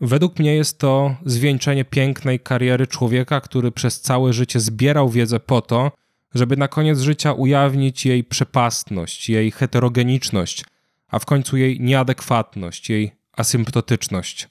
Według 0.00 0.38
mnie 0.38 0.54
jest 0.54 0.78
to 0.78 1.16
zwieńczenie 1.24 1.84
pięknej 1.84 2.40
kariery 2.40 2.86
człowieka, 2.86 3.40
który 3.40 3.72
przez 3.72 4.00
całe 4.00 4.32
życie 4.32 4.60
zbierał 4.60 5.08
wiedzę 5.08 5.40
po 5.40 5.60
to, 5.60 5.92
żeby 6.34 6.56
na 6.56 6.68
koniec 6.68 7.00
życia 7.00 7.32
ujawnić 7.32 8.06
jej 8.06 8.24
przepastność, 8.24 9.28
jej 9.28 9.50
heterogeniczność, 9.50 10.64
a 11.08 11.18
w 11.18 11.24
końcu 11.24 11.56
jej 11.56 11.80
nieadekwatność, 11.80 12.90
jej 12.90 13.12
asymptotyczność. 13.32 14.48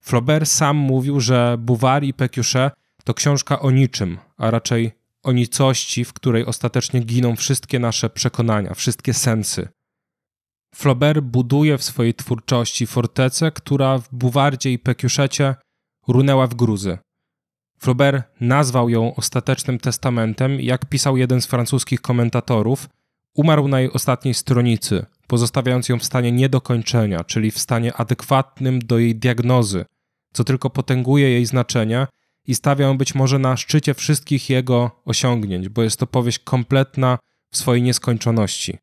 Flaubert 0.00 0.48
sam 0.48 0.76
mówił, 0.76 1.20
że 1.20 1.56
Bouvard 1.58 2.04
i 2.04 2.14
Pécuchet 2.14 2.72
to 3.04 3.14
książka 3.14 3.60
o 3.60 3.70
niczym, 3.70 4.18
a 4.36 4.50
raczej 4.50 4.92
o 5.22 5.32
nicości, 5.32 6.04
w 6.04 6.12
której 6.12 6.46
ostatecznie 6.46 7.00
giną 7.00 7.36
wszystkie 7.36 7.78
nasze 7.78 8.10
przekonania, 8.10 8.74
wszystkie 8.74 9.14
sensy. 9.14 9.68
Flaubert 10.74 11.20
buduje 11.20 11.78
w 11.78 11.84
swojej 11.84 12.14
twórczości 12.14 12.86
fortecę, 12.86 13.52
która 13.52 13.98
w 13.98 14.08
Buwardzie 14.12 14.72
i 14.72 14.78
Pécuchecie 14.78 15.54
runęła 16.08 16.46
w 16.46 16.54
gruzy. 16.54 16.98
Flaubert 17.78 18.24
nazwał 18.40 18.88
ją 18.88 19.14
ostatecznym 19.14 19.78
testamentem, 19.78 20.60
jak 20.60 20.86
pisał 20.86 21.16
jeden 21.16 21.42
z 21.42 21.46
francuskich 21.46 22.00
komentatorów, 22.00 22.88
umarł 23.34 23.68
na 23.68 23.80
jej 23.80 23.92
ostatniej 23.92 24.34
stronicy, 24.34 25.06
pozostawiając 25.26 25.88
ją 25.88 25.98
w 25.98 26.04
stanie 26.04 26.32
niedokończenia, 26.32 27.24
czyli 27.24 27.50
w 27.50 27.58
stanie 27.58 27.94
adekwatnym 27.94 28.78
do 28.78 28.98
jej 28.98 29.16
diagnozy, 29.16 29.84
co 30.32 30.44
tylko 30.44 30.70
potęguje 30.70 31.30
jej 31.30 31.46
znaczenie 31.46 32.06
i 32.46 32.54
stawia 32.54 32.86
ją 32.86 32.98
być 32.98 33.14
może 33.14 33.38
na 33.38 33.56
szczycie 33.56 33.94
wszystkich 33.94 34.50
jego 34.50 35.02
osiągnięć, 35.04 35.68
bo 35.68 35.82
jest 35.82 36.00
to 36.00 36.06
powieść 36.06 36.38
kompletna 36.38 37.18
w 37.52 37.56
swojej 37.56 37.82
nieskończoności. 37.82 38.78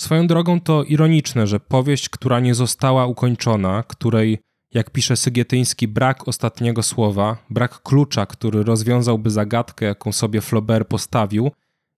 Swoją 0.00 0.26
drogą 0.26 0.60
to 0.60 0.84
ironiczne, 0.84 1.46
że 1.46 1.60
powieść, 1.60 2.08
która 2.08 2.40
nie 2.40 2.54
została 2.54 3.06
ukończona, 3.06 3.82
której 3.82 4.38
jak 4.74 4.90
pisze 4.90 5.16
Sygietyński, 5.16 5.88
brak 5.88 6.28
ostatniego 6.28 6.82
słowa, 6.82 7.36
brak 7.50 7.82
klucza, 7.82 8.26
który 8.26 8.62
rozwiązałby 8.62 9.30
zagadkę, 9.30 9.86
jaką 9.86 10.12
sobie 10.12 10.40
Flaubert 10.40 10.88
postawił, 10.88 11.50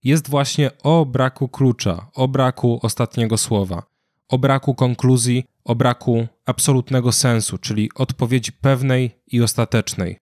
jest 0.05 0.29
właśnie 0.29 0.71
o 0.83 1.07
braku 1.07 1.49
klucza, 1.49 2.07
o 2.15 2.29
braku 2.29 2.81
ostatniego 2.83 3.39
słowa, 3.39 3.83
o 4.29 4.39
braku 4.39 4.75
konkluzji, 4.75 5.45
o 5.65 5.75
braku 5.75 6.27
absolutnego 6.47 7.13
sensu, 7.13 7.59
czyli 7.59 7.91
odpowiedzi 7.95 8.53
pewnej 8.53 9.11
i 9.27 9.43
ostatecznej. 9.43 10.19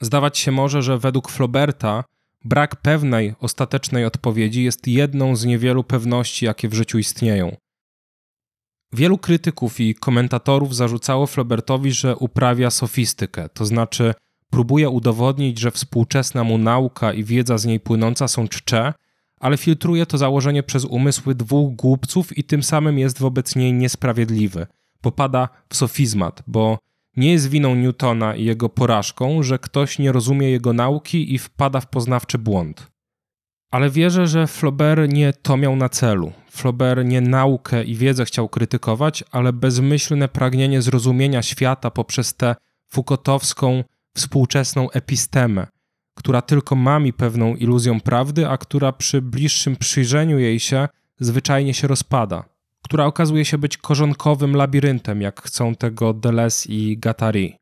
Zdawać 0.00 0.38
się 0.38 0.52
może, 0.52 0.82
że 0.82 0.98
według 0.98 1.30
Flauberta 1.30 2.04
brak 2.44 2.76
pewnej, 2.76 3.34
ostatecznej 3.40 4.04
odpowiedzi 4.04 4.64
jest 4.64 4.86
jedną 4.86 5.36
z 5.36 5.44
niewielu 5.44 5.84
pewności, 5.84 6.44
jakie 6.44 6.68
w 6.68 6.74
życiu 6.74 6.98
istnieją. 6.98 7.56
Wielu 8.92 9.18
krytyków 9.18 9.80
i 9.80 9.94
komentatorów 9.94 10.76
zarzucało 10.76 11.26
Flaubertowi, 11.26 11.92
że 11.92 12.16
uprawia 12.16 12.70
sofistykę, 12.70 13.48
to 13.48 13.66
znaczy 13.66 14.14
próbuje 14.50 14.90
udowodnić, 14.90 15.58
że 15.58 15.70
współczesna 15.70 16.44
mu 16.44 16.58
nauka 16.58 17.12
i 17.12 17.24
wiedza 17.24 17.58
z 17.58 17.64
niej 17.64 17.80
płynąca 17.80 18.28
są 18.28 18.48
czcze, 18.48 18.94
ale 19.40 19.56
filtruje 19.56 20.06
to 20.06 20.18
założenie 20.18 20.62
przez 20.62 20.84
umysły 20.84 21.34
dwóch 21.34 21.74
głupców 21.74 22.38
i 22.38 22.44
tym 22.44 22.62
samym 22.62 22.98
jest 22.98 23.18
wobec 23.18 23.56
niej 23.56 23.72
niesprawiedliwy. 23.72 24.66
Popada 25.00 25.48
w 25.68 25.76
sofizmat, 25.76 26.42
bo 26.46 26.78
nie 27.16 27.32
jest 27.32 27.48
winą 27.48 27.74
Newtona 27.74 28.36
i 28.36 28.44
jego 28.44 28.68
porażką, 28.68 29.42
że 29.42 29.58
ktoś 29.58 29.98
nie 29.98 30.12
rozumie 30.12 30.50
jego 30.50 30.72
nauki 30.72 31.34
i 31.34 31.38
wpada 31.38 31.80
w 31.80 31.86
poznawczy 31.86 32.38
błąd. 32.38 32.97
Ale 33.70 33.90
wierzę, 33.90 34.26
że 34.26 34.46
Flaubert 34.46 35.12
nie 35.12 35.32
to 35.32 35.56
miał 35.56 35.76
na 35.76 35.88
celu. 35.88 36.32
Flaubert 36.50 37.04
nie 37.04 37.20
naukę 37.20 37.84
i 37.84 37.94
wiedzę 37.94 38.24
chciał 38.24 38.48
krytykować, 38.48 39.24
ale 39.30 39.52
bezmyślne 39.52 40.28
pragnienie 40.28 40.82
zrozumienia 40.82 41.42
świata 41.42 41.90
poprzez 41.90 42.34
tę 42.34 42.54
Foucaultowską 42.88 43.84
współczesną 44.16 44.90
epistemę, 44.90 45.66
która 46.14 46.42
tylko 46.42 46.76
mami 46.76 47.12
pewną 47.12 47.56
iluzją 47.56 48.00
prawdy, 48.00 48.48
a 48.48 48.58
która 48.58 48.92
przy 48.92 49.22
bliższym 49.22 49.76
przyjrzeniu 49.76 50.38
jej 50.38 50.60
się 50.60 50.88
zwyczajnie 51.20 51.74
się 51.74 51.88
rozpada, 51.88 52.44
która 52.82 53.04
okazuje 53.06 53.44
się 53.44 53.58
być 53.58 53.76
korzonkowym 53.76 54.56
labiryntem, 54.56 55.22
jak 55.22 55.42
chcą 55.42 55.74
tego 55.74 56.14
Deleuze 56.14 56.68
i 56.68 56.98
Gattari. 56.98 57.56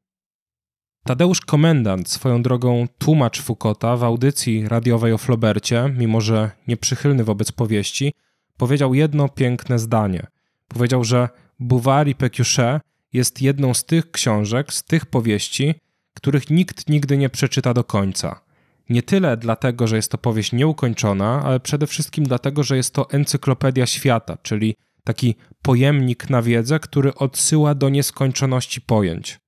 Tadeusz 1.07 1.40
Komendant, 1.40 2.09
swoją 2.09 2.42
drogą 2.42 2.87
tłumacz 2.99 3.42
Foucaulta 3.42 3.97
w 3.97 4.05
audycji 4.05 4.69
radiowej 4.69 5.12
o 5.12 5.19
Flobercie, 5.19 5.95
mimo 5.99 6.21
że 6.21 6.51
nieprzychylny 6.69 7.25
wobec 7.25 7.53
powieści, 7.53 8.12
powiedział 8.57 8.95
jedno 8.95 9.29
piękne 9.29 9.79
zdanie. 9.79 10.27
Powiedział, 10.69 11.05
że 11.05 11.29
Bouvard 11.61 12.09
i 12.09 12.14
Pécuchet 12.14 12.83
jest 13.12 13.42
jedną 13.42 13.75
z 13.75 13.85
tych 13.85 14.11
książek, 14.11 14.73
z 14.73 14.85
tych 14.85 15.07
powieści, 15.07 15.75
których 16.14 16.51
nikt 16.51 16.88
nigdy 16.88 17.19
nie 17.19 17.29
przeczyta 17.29 17.75
do 17.75 17.85
końca. 17.85 18.40
Nie 18.88 19.03
tyle 19.03 19.37
dlatego, 19.37 19.87
że 19.87 19.97
jest 19.97 20.11
to 20.11 20.19
powieść 20.19 20.53
nieukończona, 20.53 21.42
ale 21.45 21.61
przede 21.61 21.87
wszystkim 21.87 22.25
dlatego, 22.25 22.62
że 22.62 22.77
jest 22.77 22.95
to 22.95 23.11
encyklopedia 23.11 23.87
świata, 23.87 24.38
czyli 24.42 24.77
taki 25.05 25.35
pojemnik 25.62 26.31
na 26.31 26.42
wiedzę, 26.42 26.81
który 26.81 27.14
odsyła 27.14 27.75
do 27.75 27.88
nieskończoności 27.88 28.81
pojęć. 28.81 29.38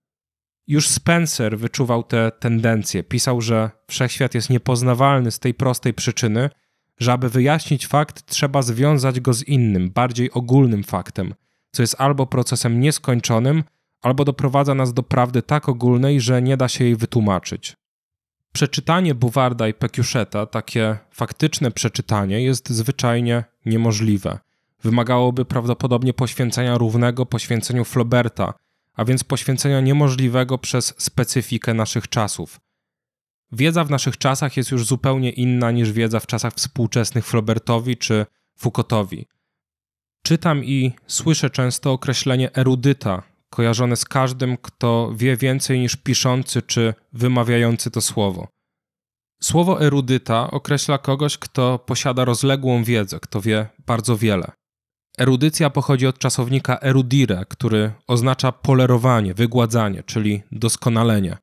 Już 0.69 0.89
Spencer 0.89 1.59
wyczuwał 1.59 2.03
te 2.03 2.31
tendencje. 2.31 3.03
Pisał, 3.03 3.41
że 3.41 3.71
wszechświat 3.87 4.35
jest 4.35 4.51
niepoznawalny 4.51 5.31
z 5.31 5.39
tej 5.39 5.55
prostej 5.55 5.95
przyczyny, 5.95 6.51
że 6.99 7.13
aby 7.13 7.29
wyjaśnić 7.29 7.87
fakt, 7.87 8.27
trzeba 8.27 8.63
związać 8.63 9.21
go 9.21 9.35
z 9.35 9.43
innym, 9.43 9.91
bardziej 9.91 10.33
ogólnym 10.33 10.85
faktem, 10.85 11.35
co 11.71 11.83
jest 11.83 12.01
albo 12.01 12.27
procesem 12.27 12.81
nieskończonym, 12.81 13.65
albo 14.03 14.25
doprowadza 14.25 14.75
nas 14.75 14.95
do 14.95 15.03
prawdy 15.03 15.43
tak 15.43 15.69
ogólnej, 15.69 16.21
że 16.21 16.43
nie 16.43 16.57
da 16.57 16.69
się 16.69 16.85
jej 16.85 16.97
wytłumaczyć. 16.97 17.77
Przeczytanie 18.53 19.15
Buwarda 19.15 19.69
i 19.69 19.75
Pekiuszeta, 19.75 20.47
takie 20.47 20.99
faktyczne 21.11 21.71
przeczytanie, 21.71 22.43
jest 22.43 22.71
zwyczajnie 22.71 23.45
niemożliwe. 23.67 24.39
Wymagałoby 24.83 25.45
prawdopodobnie 25.45 26.15
poświęcenia 26.15 26.79
równego 26.79 27.27
poświęceniu 27.27 27.85
Flauberta, 27.85 28.55
a 28.99 29.05
więc 29.05 29.25
poświęcenia 29.25 29.81
niemożliwego 29.81 30.59
przez 30.59 30.95
specyfikę 30.99 31.75
naszych 31.75 32.09
czasów. 32.09 32.61
Wiedza 33.53 33.85
w 33.85 33.91
naszych 33.91 34.19
czasach 34.19 34.57
jest 34.57 34.71
już 34.71 34.87
zupełnie 34.87 35.31
inna 35.31 35.71
niż 35.71 35.93
wiedza 35.93 36.21
w 36.21 36.27
czasach 36.27 36.55
współczesnych 36.55 37.27
Flaubertowi 37.27 37.97
czy 37.97 38.27
Foucaultowi. 38.57 39.27
Czytam 40.23 40.65
i 40.65 40.93
słyszę 41.07 41.51
często 41.51 41.93
określenie 41.93 42.55
erudyta, 42.55 43.23
kojarzone 43.51 43.97
z 43.97 44.05
każdym, 44.05 44.57
kto 44.57 45.13
wie 45.17 45.37
więcej 45.37 45.81
niż 45.81 45.97
piszący 45.97 46.63
czy 46.63 46.95
wymawiający 47.13 47.91
to 47.91 48.01
słowo. 48.01 48.49
Słowo 49.43 49.83
erudyta 49.83 50.51
określa 50.51 50.99
kogoś, 50.99 51.39
kto 51.39 51.79
posiada 51.79 52.25
rozległą 52.25 52.85
wiedzę, 52.85 53.21
kto 53.21 53.41
wie 53.41 53.69
bardzo 53.87 54.17
wiele. 54.17 54.53
Erudycja 55.19 55.71
pochodzi 55.71 56.07
od 56.07 56.19
czasownika 56.19 56.79
erudire, 56.81 57.45
który 57.49 57.93
oznacza 58.07 58.53
polerowanie, 58.53 59.35
wygładzanie, 59.35 60.03
czyli 60.03 60.43
doskonalenie. 60.53 61.37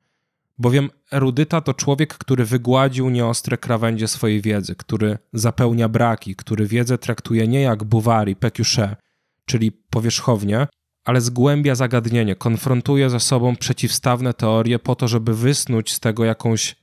Bowiem 0.58 0.90
erudyta 1.12 1.60
to 1.60 1.74
człowiek, 1.74 2.14
który 2.14 2.44
wygładził 2.44 3.10
nieostre 3.10 3.58
krawędzie 3.58 4.08
swojej 4.08 4.40
wiedzy, 4.40 4.74
który 4.74 5.18
zapełnia 5.32 5.88
braki, 5.88 6.36
który 6.36 6.66
wiedzę 6.66 6.98
traktuje 6.98 7.48
nie 7.48 7.60
jak 7.60 7.84
Bouwary, 7.84 8.36
Pécuchet, 8.36 8.96
czyli 9.44 9.72
powierzchownie, 9.72 10.66
ale 11.04 11.20
zgłębia 11.20 11.74
zagadnienie, 11.74 12.36
konfrontuje 12.36 13.10
ze 13.10 13.20
sobą 13.20 13.56
przeciwstawne 13.56 14.34
teorie 14.34 14.78
po 14.78 14.94
to, 14.94 15.08
żeby 15.08 15.34
wysnuć 15.34 15.92
z 15.92 16.00
tego 16.00 16.24
jakąś, 16.24 16.76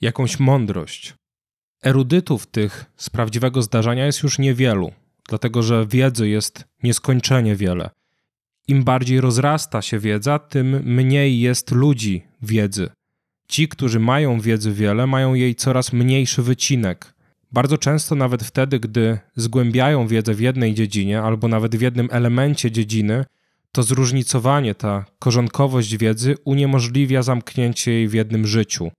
jakąś 0.00 0.38
mądrość. 0.40 1.14
Erudytów 1.84 2.46
tych 2.46 2.84
z 2.96 3.10
prawdziwego 3.10 3.62
zdarzenia 3.62 4.06
jest 4.06 4.22
już 4.22 4.38
niewielu, 4.38 4.92
dlatego 5.28 5.62
że 5.62 5.86
wiedzy 5.86 6.28
jest 6.28 6.64
nieskończenie 6.82 7.56
wiele. 7.56 7.90
Im 8.68 8.84
bardziej 8.84 9.20
rozrasta 9.20 9.82
się 9.82 9.98
wiedza, 9.98 10.38
tym 10.38 10.82
mniej 10.84 11.40
jest 11.40 11.70
ludzi 11.70 12.22
wiedzy. 12.42 12.90
Ci, 13.48 13.68
którzy 13.68 14.00
mają 14.00 14.40
wiedzy 14.40 14.72
wiele, 14.72 15.06
mają 15.06 15.34
jej 15.34 15.54
coraz 15.54 15.92
mniejszy 15.92 16.42
wycinek. 16.42 17.14
Bardzo 17.52 17.78
często, 17.78 18.14
nawet 18.14 18.42
wtedy, 18.42 18.80
gdy 18.80 19.18
zgłębiają 19.36 20.06
wiedzę 20.06 20.34
w 20.34 20.40
jednej 20.40 20.74
dziedzinie 20.74 21.22
albo 21.22 21.48
nawet 21.48 21.76
w 21.76 21.80
jednym 21.80 22.08
elemencie 22.12 22.70
dziedziny, 22.70 23.24
to 23.72 23.82
zróżnicowanie, 23.82 24.74
ta 24.74 25.04
korzonkowość 25.18 25.96
wiedzy 25.96 26.34
uniemożliwia 26.44 27.22
zamknięcie 27.22 27.92
jej 27.92 28.08
w 28.08 28.12
jednym 28.12 28.46
życiu. 28.46 28.90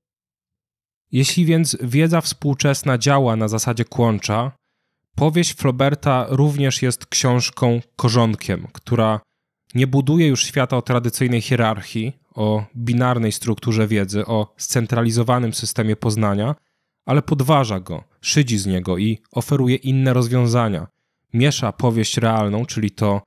Jeśli 1.12 1.46
więc 1.46 1.78
wiedza 1.82 2.22
współczesna 2.22 2.98
działa 2.98 3.36
na 3.36 3.48
zasadzie 3.48 3.86
kłącza, 3.86 4.52
powieść 5.16 5.54
Flauberta 5.54 6.26
również 6.30 6.82
jest 6.82 7.06
książką 7.06 7.82
korzonkiem, 7.96 8.68
która 8.74 9.20
nie 9.76 9.88
buduje 9.88 10.28
już 10.28 10.46
świata 10.46 10.78
o 10.78 10.82
tradycyjnej 10.82 11.42
hierarchii, 11.42 12.20
o 12.36 12.66
binarnej 12.76 13.32
strukturze 13.32 13.88
wiedzy, 13.88 14.26
o 14.26 14.54
scentralizowanym 14.58 15.54
systemie 15.54 15.96
poznania, 15.96 16.56
ale 17.06 17.22
podważa 17.22 17.80
go, 17.80 18.04
szydzi 18.22 18.58
z 18.58 18.66
niego 18.66 18.98
i 18.98 19.20
oferuje 19.32 19.76
inne 19.76 20.14
rozwiązania. 20.14 20.88
Miesza 21.34 21.72
powieść 21.72 22.18
realną, 22.18 22.66
czyli 22.66 22.92
to 22.92 23.22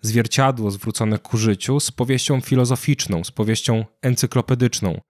zwierciadło 0.00 0.70
zwrócone 0.70 1.18
ku 1.18 1.36
życiu, 1.36 1.80
z 1.80 1.90
powieścią 1.90 2.40
filozoficzną, 2.40 3.24
z 3.24 3.30
powieścią 3.30 3.84
encyklopedyczną. 4.02 5.00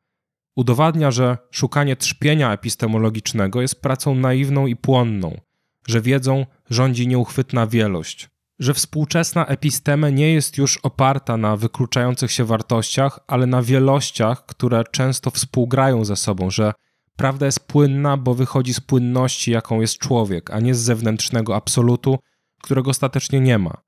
Udowadnia, 0.57 1.11
że 1.11 1.39
szukanie 1.51 1.97
trzpienia 1.97 2.53
epistemologicznego 2.53 3.63
jest 3.63 3.83
pracą 3.83 4.15
naiwną 4.15 4.67
i 4.67 4.77
płonną, 4.77 5.41
że 5.87 6.01
wiedzą 6.01 6.47
rządzi 6.71 7.09
nieuchwytna 7.09 7.67
wielość, 7.67 8.31
że 8.59 8.75
współczesna 8.75 9.47
episteme 9.47 10.13
nie 10.13 10.33
jest 10.33 10.59
już 10.59 10.77
oparta 10.77 11.37
na 11.37 11.57
wykluczających 11.57 12.33
się 12.33 12.45
wartościach, 12.45 13.21
ale 13.27 13.47
na 13.47 13.63
wielościach, 13.63 14.47
które 14.47 14.85
często 14.93 15.31
współgrają 15.31 16.05
ze 16.05 16.17
sobą, 16.17 16.51
że 16.51 16.73
prawda 17.17 17.47
jest 17.47 17.67
płynna, 17.67 18.17
bo 18.17 18.35
wychodzi 18.35 18.75
z 18.75 18.81
płynności, 18.81 19.51
jaką 19.51 19.81
jest 19.81 19.99
człowiek, 19.99 20.51
a 20.51 20.61
nie 20.61 20.75
z 20.75 20.79
zewnętrznego 20.79 21.57
absolutu, 21.57 22.19
którego 22.63 22.91
ostatecznie 22.91 23.41
nie 23.41 23.59
ma. 23.59 23.83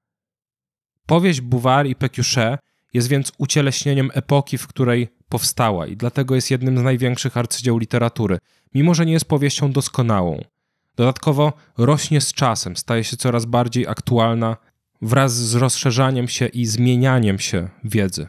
Powieść 1.06 1.40
Bouvard 1.40 1.88
i 1.88 1.96
Pécuchet 1.96 2.58
jest 2.94 3.08
więc 3.08 3.32
ucieleśnieniem 3.38 4.10
epoki, 4.14 4.58
w 4.58 4.66
której 4.66 5.08
powstała 5.28 5.86
i 5.86 5.96
dlatego 5.96 6.34
jest 6.34 6.50
jednym 6.50 6.78
z 6.78 6.82
największych 6.82 7.36
arcydzieł 7.36 7.78
literatury, 7.78 8.38
mimo 8.74 8.94
że 8.94 9.06
nie 9.06 9.12
jest 9.12 9.28
powieścią 9.28 9.72
doskonałą. 9.72 10.44
Dodatkowo 10.96 11.52
rośnie 11.78 12.20
z 12.20 12.32
czasem, 12.32 12.76
staje 12.76 13.04
się 13.04 13.16
coraz 13.16 13.44
bardziej 13.44 13.86
aktualna 13.86 14.56
wraz 15.02 15.34
z 15.34 15.54
rozszerzaniem 15.54 16.28
się 16.28 16.46
i 16.46 16.66
zmienianiem 16.66 17.38
się 17.38 17.68
wiedzy. 17.84 18.28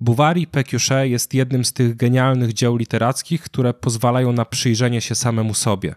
Bouwary 0.00 0.46
Pécuchet 0.46 1.10
jest 1.10 1.34
jednym 1.34 1.64
z 1.64 1.72
tych 1.72 1.96
genialnych 1.96 2.52
dzieł 2.52 2.76
literackich, 2.76 3.42
które 3.42 3.74
pozwalają 3.74 4.32
na 4.32 4.44
przyjrzenie 4.44 5.00
się 5.00 5.14
samemu 5.14 5.54
sobie, 5.54 5.94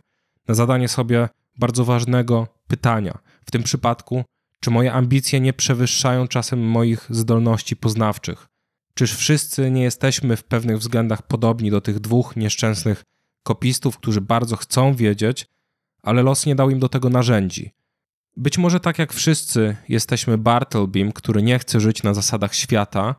na 0.48 0.56
zadanie 0.56 0.88
sobie 0.88 1.30
bardzo 1.58 1.86
ważnego 1.86 2.48
pytania. 2.68 3.18
W 3.46 3.52
tym 3.52 3.64
przypadku, 3.64 4.24
czy 4.60 4.72
moje 4.72 4.94
ambicje 4.94 5.40
nie 5.40 5.54
przewyższają 5.54 6.28
czasem 6.28 6.68
moich 6.70 7.08
zdolności 7.10 7.76
poznawczych? 7.76 8.48
Czyż 8.94 9.16
wszyscy 9.16 9.72
nie 9.72 9.84
jesteśmy 9.84 10.38
w 10.38 10.44
pewnych 10.44 10.78
względach 10.78 11.22
podobni 11.22 11.72
do 11.72 11.82
tych 11.82 12.00
dwóch 12.00 12.36
nieszczęsnych 12.36 13.04
kopistów, 13.44 13.98
którzy 13.98 14.22
bardzo 14.22 14.56
chcą 14.56 14.96
wiedzieć, 14.96 15.46
ale 16.06 16.24
los 16.24 16.46
nie 16.46 16.56
dał 16.56 16.70
im 16.70 16.80
do 16.80 16.90
tego 16.90 17.10
narzędzi? 17.10 17.72
Być 18.38 18.58
może 18.58 18.80
tak 18.80 19.00
jak 19.00 19.14
wszyscy 19.14 19.76
jesteśmy 19.90 20.38
Bartlebym, 20.38 21.12
który 21.12 21.44
nie 21.44 21.60
chce 21.60 21.80
żyć 21.80 22.04
na 22.04 22.14
zasadach 22.14 22.56
świata, 22.56 23.16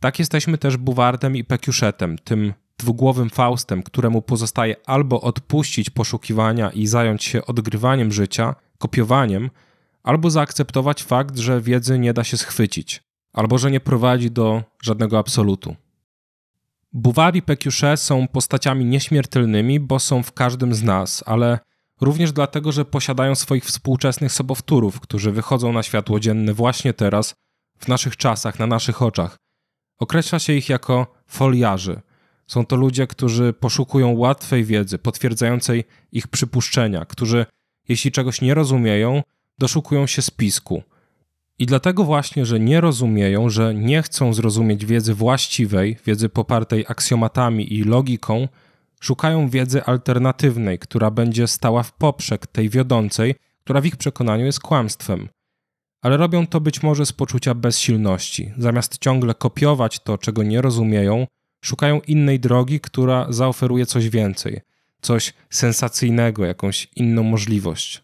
tak 0.00 0.18
jesteśmy 0.18 0.58
też 0.58 0.76
Buwardem 0.76 1.36
i 1.36 1.44
Peciuszetem, 1.44 2.18
tym 2.18 2.54
dwugłowym 2.78 3.30
Faustem, 3.30 3.82
któremu 3.82 4.22
pozostaje 4.22 4.76
albo 4.86 5.20
odpuścić 5.20 5.90
poszukiwania 5.90 6.70
i 6.70 6.86
zająć 6.86 7.24
się 7.24 7.46
odgrywaniem 7.46 8.12
życia, 8.12 8.54
kopiowaniem, 8.78 9.50
albo 10.02 10.30
zaakceptować 10.30 11.02
fakt, 11.02 11.38
że 11.38 11.60
wiedzy 11.60 11.98
nie 11.98 12.12
da 12.12 12.24
się 12.24 12.36
schwycić, 12.36 13.02
albo 13.32 13.58
że 13.58 13.70
nie 13.70 13.80
prowadzi 13.80 14.30
do 14.30 14.62
żadnego 14.82 15.18
absolutu. 15.18 15.76
Bouvard 16.92 17.36
i 17.36 17.42
Pécuchet 17.42 18.00
są 18.00 18.28
postaciami 18.28 18.84
nieśmiertelnymi, 18.84 19.80
bo 19.80 19.98
są 19.98 20.22
w 20.22 20.32
każdym 20.32 20.74
z 20.74 20.82
nas, 20.82 21.24
ale 21.26 21.58
również 22.00 22.32
dlatego, 22.32 22.72
że 22.72 22.84
posiadają 22.84 23.34
swoich 23.34 23.64
współczesnych 23.64 24.32
sobowtórów, 24.32 25.00
którzy 25.00 25.32
wychodzą 25.32 25.72
na 25.72 25.82
światło 25.82 26.20
dzienne 26.20 26.54
właśnie 26.54 26.94
teraz, 26.94 27.34
w 27.78 27.88
naszych 27.88 28.16
czasach, 28.16 28.58
na 28.58 28.66
naszych 28.66 29.02
oczach. 29.02 29.36
Określa 29.98 30.38
się 30.38 30.52
ich 30.52 30.68
jako 30.68 31.06
foliarzy. 31.26 32.00
Są 32.46 32.66
to 32.66 32.76
ludzie, 32.76 33.06
którzy 33.06 33.52
poszukują 33.52 34.16
łatwej 34.16 34.64
wiedzy, 34.64 34.98
potwierdzającej 34.98 35.84
ich 36.12 36.28
przypuszczenia, 36.28 37.04
którzy, 37.04 37.46
jeśli 37.88 38.12
czegoś 38.12 38.40
nie 38.40 38.54
rozumieją, 38.54 39.22
doszukują 39.58 40.06
się 40.06 40.22
spisku. 40.22 40.82
I 41.58 41.66
dlatego 41.66 42.04
właśnie, 42.04 42.46
że 42.46 42.60
nie 42.60 42.80
rozumieją, 42.80 43.50
że 43.50 43.74
nie 43.74 44.02
chcą 44.02 44.34
zrozumieć 44.34 44.86
wiedzy 44.86 45.14
właściwej, 45.14 45.96
wiedzy 46.06 46.28
popartej 46.28 46.84
aksjomatami 46.88 47.74
i 47.74 47.84
logiką, 47.84 48.48
Szukają 49.00 49.48
wiedzy 49.48 49.84
alternatywnej, 49.84 50.78
która 50.78 51.10
będzie 51.10 51.46
stała 51.46 51.82
w 51.82 51.92
poprzek 51.92 52.46
tej 52.46 52.68
wiodącej, 52.68 53.34
która 53.64 53.80
w 53.80 53.86
ich 53.86 53.96
przekonaniu 53.96 54.44
jest 54.44 54.60
kłamstwem. 54.60 55.28
Ale 56.02 56.16
robią 56.16 56.46
to 56.46 56.60
być 56.60 56.82
może 56.82 57.06
z 57.06 57.12
poczucia 57.12 57.54
bezsilności. 57.54 58.52
Zamiast 58.58 58.98
ciągle 58.98 59.34
kopiować 59.34 60.00
to, 60.00 60.18
czego 60.18 60.42
nie 60.42 60.62
rozumieją, 60.62 61.26
szukają 61.64 62.00
innej 62.00 62.40
drogi, 62.40 62.80
która 62.80 63.26
zaoferuje 63.28 63.86
coś 63.86 64.08
więcej, 64.08 64.60
coś 65.00 65.32
sensacyjnego, 65.50 66.44
jakąś 66.44 66.88
inną 66.96 67.22
możliwość. 67.22 68.02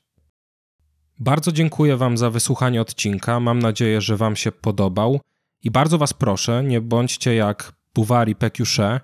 Bardzo 1.18 1.52
dziękuję 1.52 1.96
Wam 1.96 2.18
za 2.18 2.30
wysłuchanie 2.30 2.80
odcinka. 2.80 3.40
Mam 3.40 3.58
nadzieję, 3.58 4.00
że 4.00 4.16
Wam 4.16 4.36
się 4.36 4.52
podobał. 4.52 5.20
I 5.62 5.70
bardzo 5.70 5.98
Was 5.98 6.12
proszę, 6.12 6.64
nie 6.64 6.80
bądźcie 6.80 7.34
jak 7.34 7.72
Buwari 7.94 8.34
Pekiusze 8.34 9.00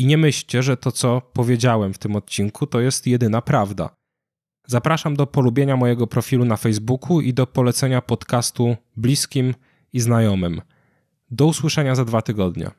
i 0.00 0.06
nie 0.06 0.18
myślcie, 0.18 0.62
że 0.62 0.76
to, 0.76 0.92
co 0.92 1.20
powiedziałem 1.32 1.94
w 1.94 1.98
tym 1.98 2.16
odcinku, 2.16 2.66
to 2.66 2.80
jest 2.80 3.06
jedyna 3.06 3.42
prawda. 3.42 3.96
Zapraszam 4.66 5.16
do 5.16 5.26
polubienia 5.26 5.76
mojego 5.76 6.06
profilu 6.06 6.44
na 6.44 6.56
Facebooku 6.56 7.20
i 7.20 7.34
do 7.34 7.46
polecenia 7.46 8.02
podcastu 8.02 8.76
bliskim 8.96 9.54
i 9.92 10.00
znajomym. 10.00 10.60
Do 11.30 11.46
usłyszenia 11.46 11.94
za 11.94 12.04
dwa 12.04 12.22
tygodnie. 12.22 12.70